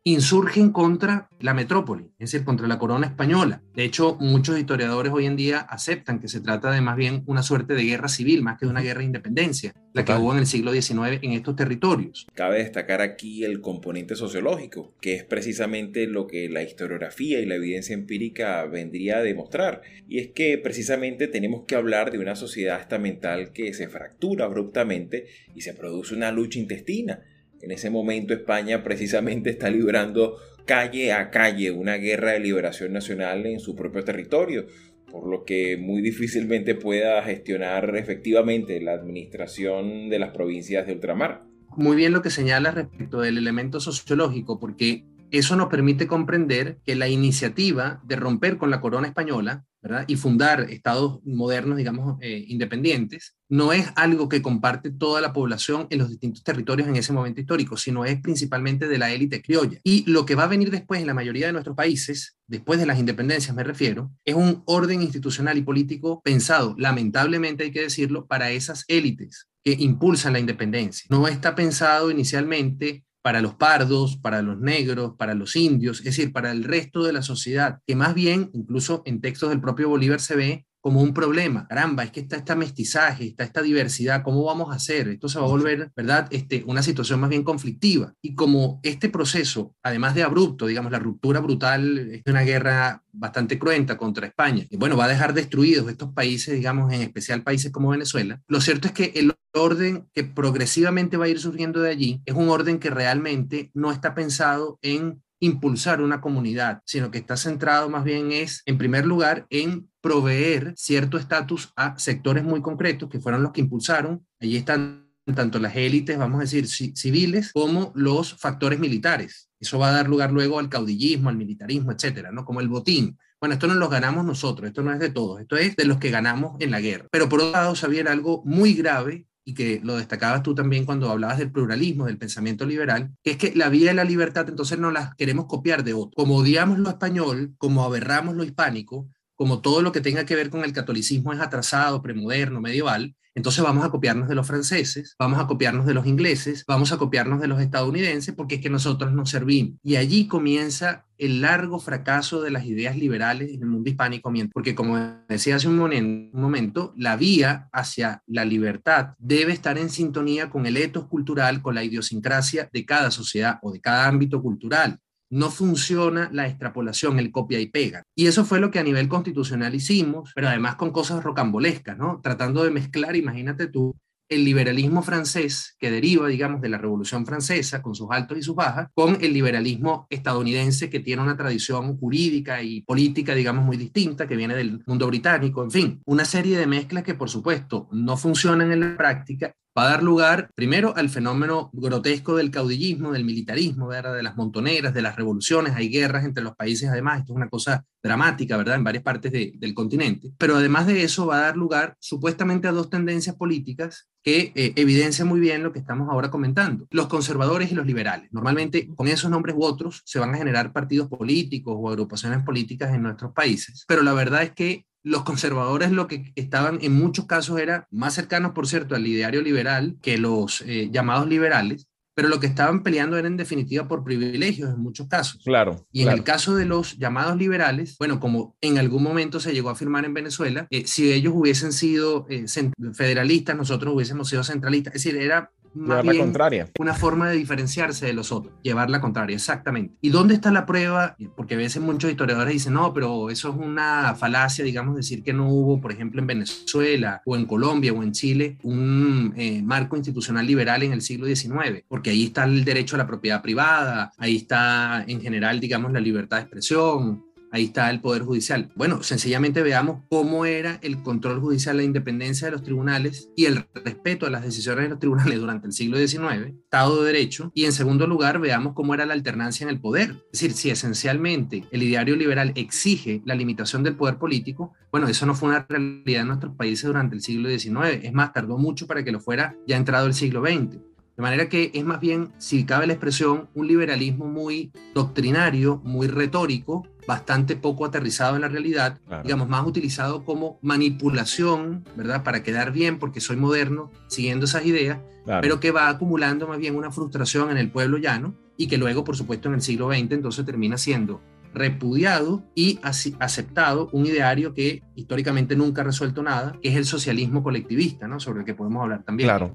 insurgen 0.04 0.73
contra 0.73 1.28
la 1.38 1.54
metrópoli, 1.54 2.11
es 2.18 2.32
decir, 2.32 2.44
contra 2.44 2.66
la 2.66 2.78
corona 2.78 3.06
española. 3.06 3.62
De 3.75 3.85
hecho, 3.85 4.16
muchos 4.18 4.59
historiadores 4.59 5.12
hoy 5.12 5.26
en 5.26 5.37
día 5.37 5.59
aceptan 5.61 6.18
que 6.18 6.26
se 6.26 6.40
trata 6.40 6.73
de 6.73 6.80
más 6.80 6.97
bien 6.97 7.23
una 7.26 7.44
suerte 7.44 7.75
de 7.75 7.85
guerra 7.85 8.09
civil, 8.09 8.42
más 8.42 8.59
que 8.59 8.66
de 8.66 8.73
una 8.73 8.80
guerra 8.80 8.99
de 8.99 9.06
independencia, 9.06 9.73
la 9.92 10.04
que 10.04 10.12
hubo 10.12 10.32
en 10.32 10.40
el 10.40 10.47
siglo 10.47 10.73
XIX 10.73 11.21
en 11.23 11.32
estos 11.32 11.54
territorios. 11.54 12.26
Cabe 12.35 12.59
destacar 12.59 13.00
aquí 13.00 13.44
el 13.44 13.61
componente 13.61 14.16
sociológico, 14.16 14.92
que 15.00 15.14
es 15.14 15.25
precisamente 15.25 16.09
lo 16.09 16.26
que 16.26 16.49
la 16.49 16.64
historiografía 16.64 17.40
y 17.40 17.47
la 17.47 17.54
evidencia 17.54 17.94
empírica 17.94 18.64
vendría 18.64 19.18
a 19.18 19.23
demostrar. 19.23 19.82
Y 20.09 20.18
es 20.18 20.28
que 20.32 20.59
precisamente 20.59 21.28
tenemos 21.28 21.64
que 21.66 21.76
hablar 21.76 22.11
de 22.11 22.18
una 22.18 22.35
sociedad 22.35 22.80
estamental 22.80 23.52
que 23.52 23.73
se 23.73 23.88
fractura 23.88 24.47
abruptamente 24.47 25.26
y 25.54 25.61
se 25.61 25.75
produce 25.75 26.14
una 26.14 26.32
lucha 26.32 26.59
intestina 26.59 27.23
en 27.62 27.71
ese 27.71 27.90
momento 27.90 28.35
España 28.35 28.83
precisamente 28.83 29.50
está 29.50 29.71
librando 29.71 30.37
calle 30.66 31.12
a 31.12 31.31
calle 31.31 31.71
una 31.71 31.97
guerra 31.97 32.33
de 32.33 32.40
liberación 32.40 32.92
nacional 32.92 33.47
en 33.47 33.61
su 33.61 33.75
propio 33.75 34.04
territorio, 34.04 34.66
por 35.11 35.28
lo 35.28 35.45
que 35.45 35.76
muy 35.76 36.02
difícilmente 36.02 36.75
pueda 36.75 37.23
gestionar 37.23 37.97
efectivamente 37.97 38.81
la 38.81 38.92
administración 38.92 40.09
de 40.09 40.19
las 40.19 40.31
provincias 40.31 40.87
de 40.87 40.95
ultramar. 40.95 41.45
Muy 41.76 41.97
bien 41.97 42.12
lo 42.12 42.23
que 42.23 42.31
señala 42.31 42.71
respecto 42.71 43.21
del 43.21 43.38
elemento 43.38 43.81
sociológico, 43.81 44.59
porque 44.59 45.04
eso 45.31 45.57
nos 45.57 45.69
permite 45.69 46.07
comprender 46.07 46.78
que 46.85 46.95
la 46.95 47.09
iniciativa 47.09 48.02
de 48.04 48.16
romper 48.16 48.59
con 48.59 48.71
la 48.71 48.81
corona 48.81 49.09
española 49.09 49.64
y 50.06 50.16
fundar 50.16 50.70
estados 50.70 51.20
modernos, 51.24 51.76
digamos, 51.76 52.16
eh, 52.20 52.44
independientes, 52.48 53.36
no 53.48 53.72
es 53.72 53.86
algo 53.96 54.28
que 54.28 54.40
comparte 54.40 54.90
toda 54.90 55.20
la 55.20 55.32
población 55.32 55.86
en 55.90 55.98
los 55.98 56.08
distintos 56.08 56.44
territorios 56.44 56.88
en 56.88 56.96
ese 56.96 57.12
momento 57.12 57.40
histórico, 57.40 57.76
sino 57.76 58.04
es 58.04 58.20
principalmente 58.20 58.86
de 58.86 58.98
la 58.98 59.10
élite 59.10 59.42
criolla. 59.42 59.78
Y 59.82 60.08
lo 60.10 60.24
que 60.24 60.36
va 60.36 60.44
a 60.44 60.48
venir 60.48 60.70
después 60.70 61.00
en 61.00 61.06
la 61.06 61.14
mayoría 61.14 61.46
de 61.46 61.52
nuestros 61.52 61.76
países, 61.76 62.36
después 62.46 62.78
de 62.78 62.86
las 62.86 62.98
independencias 62.98 63.54
me 63.54 63.64
refiero, 63.64 64.12
es 64.24 64.34
un 64.34 64.62
orden 64.66 65.02
institucional 65.02 65.58
y 65.58 65.62
político 65.62 66.22
pensado, 66.22 66.74
lamentablemente 66.78 67.64
hay 67.64 67.72
que 67.72 67.82
decirlo, 67.82 68.26
para 68.26 68.50
esas 68.52 68.84
élites 68.88 69.48
que 69.64 69.72
impulsan 69.72 70.32
la 70.32 70.40
independencia. 70.40 71.06
No 71.10 71.28
está 71.28 71.54
pensado 71.54 72.10
inicialmente 72.10 73.04
para 73.23 73.41
los 73.41 73.55
pardos, 73.55 74.17
para 74.17 74.43
los 74.43 74.59
negros, 74.59 75.14
para 75.17 75.35
los 75.35 75.55
indios, 75.57 75.99
es 76.00 76.05
decir, 76.05 76.33
para 76.33 76.50
el 76.50 76.64
resto 76.64 77.05
de 77.05 77.12
la 77.12 77.23
sociedad, 77.23 77.79
que 77.87 77.95
más 77.95 78.14
bien, 78.14 78.50
incluso 78.52 79.02
en 79.07 79.21
textos 79.21 79.50
del 79.50 79.61
propio 79.61 79.88
Bolívar 79.88 80.21
se 80.21 80.37
ve 80.37 80.67
como 80.82 81.00
un 81.00 81.14
problema. 81.14 81.66
Caramba, 81.68 82.02
es 82.02 82.10
que 82.10 82.20
está 82.20 82.36
esta 82.36 82.56
mestizaje, 82.56 83.28
está 83.28 83.44
esta 83.44 83.62
diversidad, 83.62 84.22
¿cómo 84.22 84.44
vamos 84.44 84.70
a 84.70 84.74
hacer? 84.74 85.08
Esto 85.08 85.28
se 85.28 85.38
va 85.38 85.46
a 85.46 85.48
volver, 85.48 85.92
¿verdad? 85.96 86.26
Este, 86.30 86.64
una 86.66 86.82
situación 86.82 87.20
más 87.20 87.30
bien 87.30 87.44
conflictiva. 87.44 88.12
Y 88.20 88.34
como 88.34 88.80
este 88.82 89.08
proceso, 89.08 89.74
además 89.82 90.14
de 90.14 90.24
abrupto, 90.24 90.66
digamos, 90.66 90.90
la 90.90 90.98
ruptura 90.98 91.40
brutal 91.40 91.98
es 92.10 92.22
una 92.26 92.42
guerra 92.42 93.02
bastante 93.12 93.58
cruenta 93.58 93.96
contra 93.96 94.26
España, 94.26 94.66
y 94.68 94.76
bueno, 94.76 94.96
va 94.96 95.04
a 95.04 95.08
dejar 95.08 95.34
destruidos 95.34 95.88
estos 95.88 96.12
países, 96.12 96.54
digamos, 96.54 96.92
en 96.92 97.02
especial 97.02 97.42
países 97.42 97.70
como 97.70 97.90
Venezuela, 97.90 98.40
lo 98.48 98.60
cierto 98.60 98.88
es 98.88 98.94
que 98.94 99.12
el 99.14 99.32
orden 99.54 100.08
que 100.14 100.24
progresivamente 100.24 101.16
va 101.16 101.26
a 101.26 101.28
ir 101.28 101.38
surgiendo 101.38 101.80
de 101.80 101.90
allí 101.90 102.22
es 102.24 102.34
un 102.34 102.48
orden 102.48 102.78
que 102.78 102.90
realmente 102.90 103.70
no 103.74 103.92
está 103.92 104.14
pensado 104.14 104.78
en 104.82 105.22
impulsar 105.42 106.00
una 106.00 106.20
comunidad, 106.20 106.82
sino 106.84 107.11
que 107.11 107.18
está 107.18 107.37
centrado 107.37 107.90
más 107.90 108.04
bien 108.04 108.30
es, 108.30 108.62
en 108.64 108.78
primer 108.78 109.04
lugar, 109.04 109.44
en 109.50 109.90
proveer 110.00 110.72
cierto 110.76 111.18
estatus 111.18 111.72
a 111.75 111.99
sectores 111.99 112.44
muy 112.44 112.62
concretos 112.62 113.11
que 113.11 113.18
fueron 113.18 113.42
los 113.42 113.50
que 113.50 113.61
impulsaron. 113.61 114.25
Allí 114.40 114.56
están 114.56 115.11
tanto 115.34 115.58
las 115.58 115.75
élites, 115.75 116.16
vamos 116.16 116.38
a 116.38 116.42
decir, 116.42 116.68
civiles, 116.68 117.50
como 117.52 117.90
los 117.96 118.34
factores 118.34 118.78
militares. 118.78 119.50
Eso 119.58 119.80
va 119.80 119.88
a 119.88 119.92
dar 119.92 120.08
lugar 120.08 120.30
luego 120.32 120.61
al 120.61 120.68
caudillismo, 120.68 121.28
al 121.28 121.37
militarismo, 121.37 121.90
etcétera, 121.90 122.30
¿no? 122.30 122.44
Como 122.44 122.61
el 122.61 122.68
botín. 122.68 123.18
Bueno, 123.40 123.54
esto 123.54 123.66
no 123.66 123.75
lo 123.75 123.88
ganamos 123.88 124.25
nosotros, 124.25 124.68
esto 124.68 124.82
no 124.82 124.92
es 124.92 125.00
de 125.00 125.10
todos, 125.10 125.40
esto 125.40 125.56
es 125.56 125.75
de 125.75 125.86
los 125.86 125.99
que 125.99 126.10
ganamos 126.10 126.54
en 126.60 126.71
la 126.71 126.80
guerra. 126.80 127.08
Pero 127.10 127.28
por 127.28 127.40
otro 127.40 127.50
lado, 127.50 127.75
sabía 127.75 128.04
algo 128.08 128.43
muy 128.45 128.75
grave 128.75 129.26
y 129.45 129.55
que 129.55 129.81
lo 129.83 129.97
destacabas 129.97 130.43
tú 130.43 130.55
también 130.55 130.85
cuando 130.85 131.11
hablabas 131.11 131.39
del 131.39 131.50
pluralismo, 131.50 132.07
del 132.07 132.19
pensamiento 132.19 132.65
liberal, 132.65 133.11
es 133.25 133.37
que 133.37 133.52
la 133.55 133.69
vida 133.69 133.93
y 133.93 133.95
la 133.95 134.05
libertad 134.05 134.49
entonces 134.49 134.78
no 134.78 134.91
las 134.91 135.15
queremos 135.15 135.47
copiar 135.47 135.85
de 135.85 135.95
otro. 135.95 136.13
Como 136.15 136.37
odiamos 136.37 136.78
lo 136.78 136.89
español, 136.89 137.55
como 137.59 137.85
aberramos 137.85 138.37
lo 138.37 138.45
hispánico, 138.45 139.09
como 139.43 139.61
todo 139.61 139.83
lo 139.83 139.91
que 139.91 140.00
tenga 140.00 140.25
que 140.25 140.37
ver 140.37 140.50
con 140.50 140.63
el 140.63 140.73
catolicismo 140.73 141.33
es 141.33 141.41
atrasado, 141.41 142.00
premoderno, 142.00 142.61
medieval, 142.61 143.17
entonces 143.35 143.65
vamos 143.65 143.85
a 143.85 143.91
copiarnos 143.91 144.28
de 144.28 144.37
los 144.37 144.47
franceses, 144.47 145.17
vamos 145.19 145.41
a 145.41 145.49
copiarnos 145.49 145.85
de 145.85 145.95
los 145.95 146.07
ingleses, 146.07 146.63
vamos 146.65 146.93
a 146.93 146.97
copiarnos 146.97 147.41
de 147.41 147.49
los 147.49 147.61
estadounidenses, 147.61 148.37
porque 148.37 148.55
es 148.55 148.61
que 148.61 148.71
nosotros 148.71 149.11
nos 149.11 149.31
servimos. 149.31 149.81
Y 149.83 149.97
allí 149.97 150.28
comienza 150.28 151.07
el 151.19 151.41
largo 151.41 151.81
fracaso 151.81 152.41
de 152.41 152.52
las 152.52 152.67
ideas 152.67 152.97
liberales 152.97 153.50
en 153.52 153.63
el 153.63 153.69
mundo 153.69 153.91
hispánico, 153.91 154.33
porque 154.52 154.76
como 154.76 154.97
decía 155.28 155.57
hace 155.57 155.67
un 155.67 156.31
momento, 156.33 156.95
la 156.97 157.17
vía 157.17 157.69
hacia 157.73 158.23
la 158.28 158.45
libertad 158.45 159.15
debe 159.19 159.52
estar 159.52 159.76
en 159.76 159.91
sintonía 159.91 160.50
con 160.50 160.67
el 160.67 160.76
etos 160.76 161.09
cultural, 161.09 161.63
con 161.63 161.75
la 161.75 161.83
idiosincrasia 161.83 162.71
de 162.73 162.87
cada 162.87 163.11
sociedad 163.11 163.59
o 163.61 163.73
de 163.73 163.81
cada 163.81 164.07
ámbito 164.07 164.41
cultural 164.41 165.00
no 165.32 165.50
funciona 165.50 166.28
la 166.30 166.47
extrapolación, 166.47 167.18
el 167.18 167.32
copia 167.32 167.58
y 167.58 167.66
pega. 167.66 168.02
Y 168.14 168.26
eso 168.26 168.45
fue 168.45 168.60
lo 168.60 168.71
que 168.71 168.78
a 168.78 168.84
nivel 168.84 169.08
constitucional 169.08 169.75
hicimos, 169.75 170.30
pero 170.34 170.49
además 170.49 170.76
con 170.76 170.90
cosas 170.90 171.25
rocambolescas, 171.25 171.97
¿no? 171.97 172.21
Tratando 172.23 172.62
de 172.62 172.71
mezclar, 172.71 173.16
imagínate 173.16 173.68
tú, 173.68 173.97
el 174.28 174.45
liberalismo 174.45 175.02
francés, 175.02 175.75
que 175.78 175.90
deriva, 175.90 176.28
digamos, 176.28 176.60
de 176.60 176.68
la 176.68 176.78
Revolución 176.78 177.25
Francesa, 177.25 177.80
con 177.80 177.95
sus 177.95 178.08
altos 178.10 178.38
y 178.38 178.42
sus 178.42 178.54
bajas, 178.54 178.88
con 178.95 179.18
el 179.23 179.32
liberalismo 179.32 180.06
estadounidense, 180.10 180.90
que 180.90 181.00
tiene 181.00 181.23
una 181.23 181.36
tradición 181.36 181.97
jurídica 181.97 182.62
y 182.62 182.82
política, 182.82 183.34
digamos, 183.34 183.64
muy 183.64 183.78
distinta, 183.78 184.26
que 184.26 184.36
viene 184.36 184.54
del 184.54 184.82
mundo 184.86 185.06
británico, 185.06 185.62
en 185.64 185.71
fin, 185.71 186.02
una 186.04 186.26
serie 186.26 186.58
de 186.58 186.66
mezclas 186.66 187.04
que, 187.04 187.14
por 187.14 187.30
supuesto, 187.30 187.88
no 187.90 188.16
funcionan 188.18 188.71
en 188.71 188.80
la 188.80 188.97
práctica 188.97 189.54
va 189.76 189.85
a 189.85 189.91
dar 189.91 190.02
lugar 190.02 190.50
primero 190.54 190.95
al 190.97 191.08
fenómeno 191.08 191.71
grotesco 191.73 192.37
del 192.37 192.50
caudillismo, 192.50 193.13
del 193.13 193.25
militarismo, 193.25 193.87
¿verdad? 193.89 194.15
de 194.15 194.23
las 194.23 194.37
montoneras, 194.37 194.95
de 194.95 195.02
las 195.02 195.17
revoluciones, 195.17 195.75
hay 195.75 195.89
guerras 195.89 196.25
entre 196.25 196.45
los 196.45 196.54
países 196.54 196.89
además, 196.89 197.21
esto 197.21 197.32
es 197.32 197.37
una 197.37 197.49
cosa 197.49 197.85
dramática, 198.02 198.56
¿verdad? 198.56 198.76
En 198.76 198.85
varias 198.85 199.04
partes 199.04 199.32
del 199.32 199.75
continente. 199.75 200.32
Pero 200.37 200.56
además 200.56 200.87
de 200.87 201.04
eso 201.04 201.26
va 201.26 201.37
a 201.37 201.43
dar 201.43 201.56
lugar 201.56 201.97
supuestamente 202.00 202.67
a 202.67 202.73
dos 202.73 202.91
tendencias 202.91 203.37
políticas 203.37 204.08
que 204.25 204.52
eh, 204.54 204.73
evidencian 204.76 205.28
muy 205.28 205.41
bien 205.41 205.63
lo 205.63 205.73
que 205.73 205.78
estamos 205.78 206.08
ahora 206.08 206.30
comentando, 206.30 206.87
los 206.91 207.06
conservadores 207.06 207.71
y 207.71 207.75
los 207.75 207.87
liberales. 207.87 208.28
Normalmente 208.32 208.89
con 208.95 209.08
esos 209.08 209.30
nombres 209.30 209.54
u 209.56 209.65
otros 209.65 210.02
se 210.04 210.19
van 210.19 210.35
a 210.35 210.39
generar 210.39 210.73
partidos 210.73 211.08
políticos 211.08 211.75
o 211.78 211.89
agrupaciones 211.89 212.45
políticas 212.45 212.93
en 212.93 213.02
nuestros 213.02 213.32
países, 213.32 213.85
pero 213.87 214.02
la 214.02 214.13
verdad 214.13 214.43
es 214.43 214.52
que 214.52 214.85
los 215.02 215.23
conservadores 215.25 215.91
lo 215.91 216.06
que 216.06 216.32
estaban 216.36 216.78
en 216.82 216.95
muchos 216.95 217.26
casos 217.26 217.58
era 217.58 217.88
más 217.91 218.15
cercanos, 218.15 218.52
por 218.52 218.67
cierto, 218.67 218.95
al 218.95 219.06
ideario 219.06 219.43
liberal 219.43 219.97
que 220.00 220.19
los 220.19 220.62
eh, 220.62 220.91
llamados 220.93 221.28
liberales, 221.28 221.88
pero 222.15 222.28
lo 222.28 222.41
que 222.41 222.47
estaban 222.47 222.82
peleando 222.82 223.17
era 223.17 223.26
en 223.26 223.36
definitiva 223.36 223.88
por 223.88 224.04
privilegios 224.04 224.71
en 224.71 224.80
muchos 224.80 225.08
casos. 225.08 225.43
Claro. 225.45 225.86
Y 225.93 226.02
en 226.02 226.10
el 226.10 226.23
caso 226.23 226.54
de 226.54 226.67
los 226.67 226.99
llamados 226.99 227.36
liberales, 227.36 227.97
bueno, 227.99 228.21
como 228.21 228.54
en 228.60 228.78
algún 228.78 229.02
momento 229.02 229.41
se 229.41 229.52
llegó 229.52 229.71
a 229.71 229.73
afirmar 229.73 230.04
en 230.04 230.12
Venezuela, 230.12 230.67
eh, 230.71 230.86
si 230.86 231.10
ellos 231.10 231.32
hubiesen 231.34 231.73
sido 231.73 232.26
eh, 232.28 232.45
federalistas, 232.93 233.56
nosotros 233.56 233.95
hubiésemos 233.95 234.28
sido 234.28 234.45
centralistas. 234.45 234.95
Es 234.95 235.04
decir, 235.04 235.21
era 235.21 235.50
llevar 235.75 236.04
la 236.04 236.15
contraria. 236.17 236.69
Una 236.78 236.95
forma 236.95 237.30
de 237.30 237.37
diferenciarse 237.37 238.06
de 238.06 238.13
los 238.13 238.32
otros, 238.32 238.54
llevar 238.63 238.91
la 238.91 239.00
contraria, 239.00 239.37
exactamente. 239.37 239.95
¿Y 240.00 240.11
dónde 240.11 240.35
está 240.35 240.50
la 240.50 240.67
prueba? 240.67 241.17
Porque 241.37 241.54
a 241.54 241.58
veces 241.58 241.82
muchos 241.82 242.11
historiadores 242.11 242.52
dicen, 242.52 242.75
no, 242.75 242.93
pero 242.93 243.30
eso 243.30 243.50
es 243.50 243.56
una 243.56 244.15
falacia, 244.15 244.65
digamos, 244.65 244.97
decir 244.97 245.23
que 245.23 245.32
no 245.32 245.49
hubo, 245.49 245.80
por 245.80 245.93
ejemplo, 245.93 246.21
en 246.21 246.26
Venezuela 246.26 247.23
o 247.25 247.37
en 247.37 247.47
Colombia 247.47 247.93
o 247.93 248.02
en 248.02 248.13
Chile, 248.13 248.58
un 248.63 249.32
eh, 249.37 249.63
marco 249.63 249.97
institucional 249.97 250.47
liberal 250.47 250.82
en 250.82 250.93
el 250.93 251.02
siglo 251.02 251.26
XIX, 251.26 251.85
porque 251.89 252.11
ahí 252.11 252.25
está 252.25 252.45
el 252.45 252.65
derecho 252.65 252.97
a 252.97 252.99
la 252.99 253.06
propiedad 253.06 253.43
privada, 253.43 254.13
ahí 254.19 254.37
está 254.37 255.04
en 255.06 255.21
general, 255.21 255.61
digamos, 255.61 255.93
la 255.93 256.00
libertad 256.00 256.39
de 256.39 256.43
expresión, 256.43 257.25
ahí 257.52 257.65
está 257.65 257.91
el 257.91 258.00
Poder 258.00 258.23
Judicial. 258.23 258.73
Bueno, 258.75 259.02
sencillamente 259.02 259.62
veamos 259.62 260.02
cómo 260.08 260.45
era 260.47 260.78
el 260.82 261.02
control 261.02 261.41
judicial, 261.41 261.76
la 261.76 261.82
independencia 261.84 262.47
de 262.47 262.52
los 262.52 262.62
tribunales 262.62 263.28
y 263.36 263.45
el 263.45 263.65
respeto 263.84 264.26
a 264.26 264.30
las 264.30 264.43
decisiones 264.43 264.84
de 264.84 264.91
los 264.91 264.99
tribunales 264.99 265.38
durante 265.38 265.67
el 265.67 265.73
siglo 265.73 265.99
XIX, 265.99 266.49
Estado 266.65 267.02
de 267.02 267.12
Derecho, 267.12 267.52
y 267.54 267.67
en 267.67 267.73
segundo 267.73 268.06
lugar 268.06 268.41
veamos 268.41 268.73
cómo 268.75 268.95
era 268.95 269.06
la 269.06 269.15
alternancia 269.15 269.65
en 269.65 269.71
el 269.71 269.80
poder. 269.80 270.25
Es 270.32 270.41
decir, 270.41 270.52
si 270.52 270.71
esencialmente 270.71 271.65
el 271.71 271.82
ideario 271.82 272.17
liberal 272.17 272.52
exige 272.56 273.23
la 273.25 273.34
limitación 273.34 273.82
del 273.82 273.97
poder 273.97 274.19
político, 274.19 274.73
bueno, 274.91 275.06
eso 275.08 275.26
no 275.26 275.34
fue 275.34 275.50
una 275.50 275.67
realidad 275.69 276.23
en 276.23 276.28
nuestros 276.28 276.56
países 276.56 276.86
durante 276.86 277.15
el 277.15 277.23
siglo 277.23 277.49
XIX. 277.49 278.02
Es 278.02 278.12
más, 278.12 278.32
tardó 278.32 278.58
mucho 278.58 278.86
para 278.86 279.04
que 279.04 279.12
lo 279.12 279.21
fuera 279.21 279.56
ya 279.67 279.76
entrado 279.76 280.06
el 280.06 280.15
siglo 280.15 280.43
XX. 280.43 280.78
De 281.16 281.22
manera 281.22 281.48
que 281.48 281.70
es 281.75 281.84
más 281.84 282.00
bien, 282.00 282.32
si 282.38 282.64
cabe 282.64 282.86
la 282.86 282.94
expresión, 282.94 283.48
un 283.54 283.66
liberalismo 283.66 284.26
muy 284.26 284.72
doctrinario, 284.94 285.80
muy 285.84 286.06
retórico, 286.06 286.86
bastante 287.06 287.56
poco 287.56 287.84
aterrizado 287.84 288.36
en 288.36 288.42
la 288.42 288.48
realidad, 288.48 288.98
digamos, 289.22 289.48
más 289.48 289.66
utilizado 289.66 290.25
como 290.25 290.58
manipulación, 290.62 291.84
¿verdad? 291.96 292.22
Para 292.22 292.42
quedar 292.42 292.72
bien, 292.72 292.98
porque 292.98 293.20
soy 293.20 293.36
moderno, 293.36 293.90
siguiendo 294.06 294.46
esas 294.46 294.64
ideas, 294.64 294.98
pero 295.40 295.60
que 295.60 295.70
va 295.70 295.88
acumulando 295.88 296.48
más 296.48 296.58
bien 296.58 296.76
una 296.76 296.90
frustración 296.90 297.50
en 297.50 297.58
el 297.58 297.70
pueblo 297.70 297.98
llano 297.98 298.34
y 298.56 298.68
que 298.68 298.78
luego, 298.78 299.04
por 299.04 299.16
supuesto, 299.16 299.48
en 299.48 299.54
el 299.54 299.62
siglo 299.62 299.88
XX 299.88 300.12
entonces 300.12 300.44
termina 300.44 300.78
siendo 300.78 301.20
repudiado 301.54 302.42
y 302.54 302.80
aceptado 302.82 303.90
un 303.92 304.06
ideario 304.06 304.54
que 304.54 304.82
históricamente 304.94 305.54
nunca 305.54 305.82
ha 305.82 305.84
resuelto 305.84 306.22
nada, 306.22 306.56
que 306.62 306.70
es 306.70 306.76
el 306.76 306.86
socialismo 306.86 307.42
colectivista, 307.42 308.08
¿no? 308.08 308.20
Sobre 308.20 308.40
el 308.40 308.46
que 308.46 308.54
podemos 308.54 308.82
hablar 308.82 309.02
también. 309.02 309.28
Claro. 309.28 309.54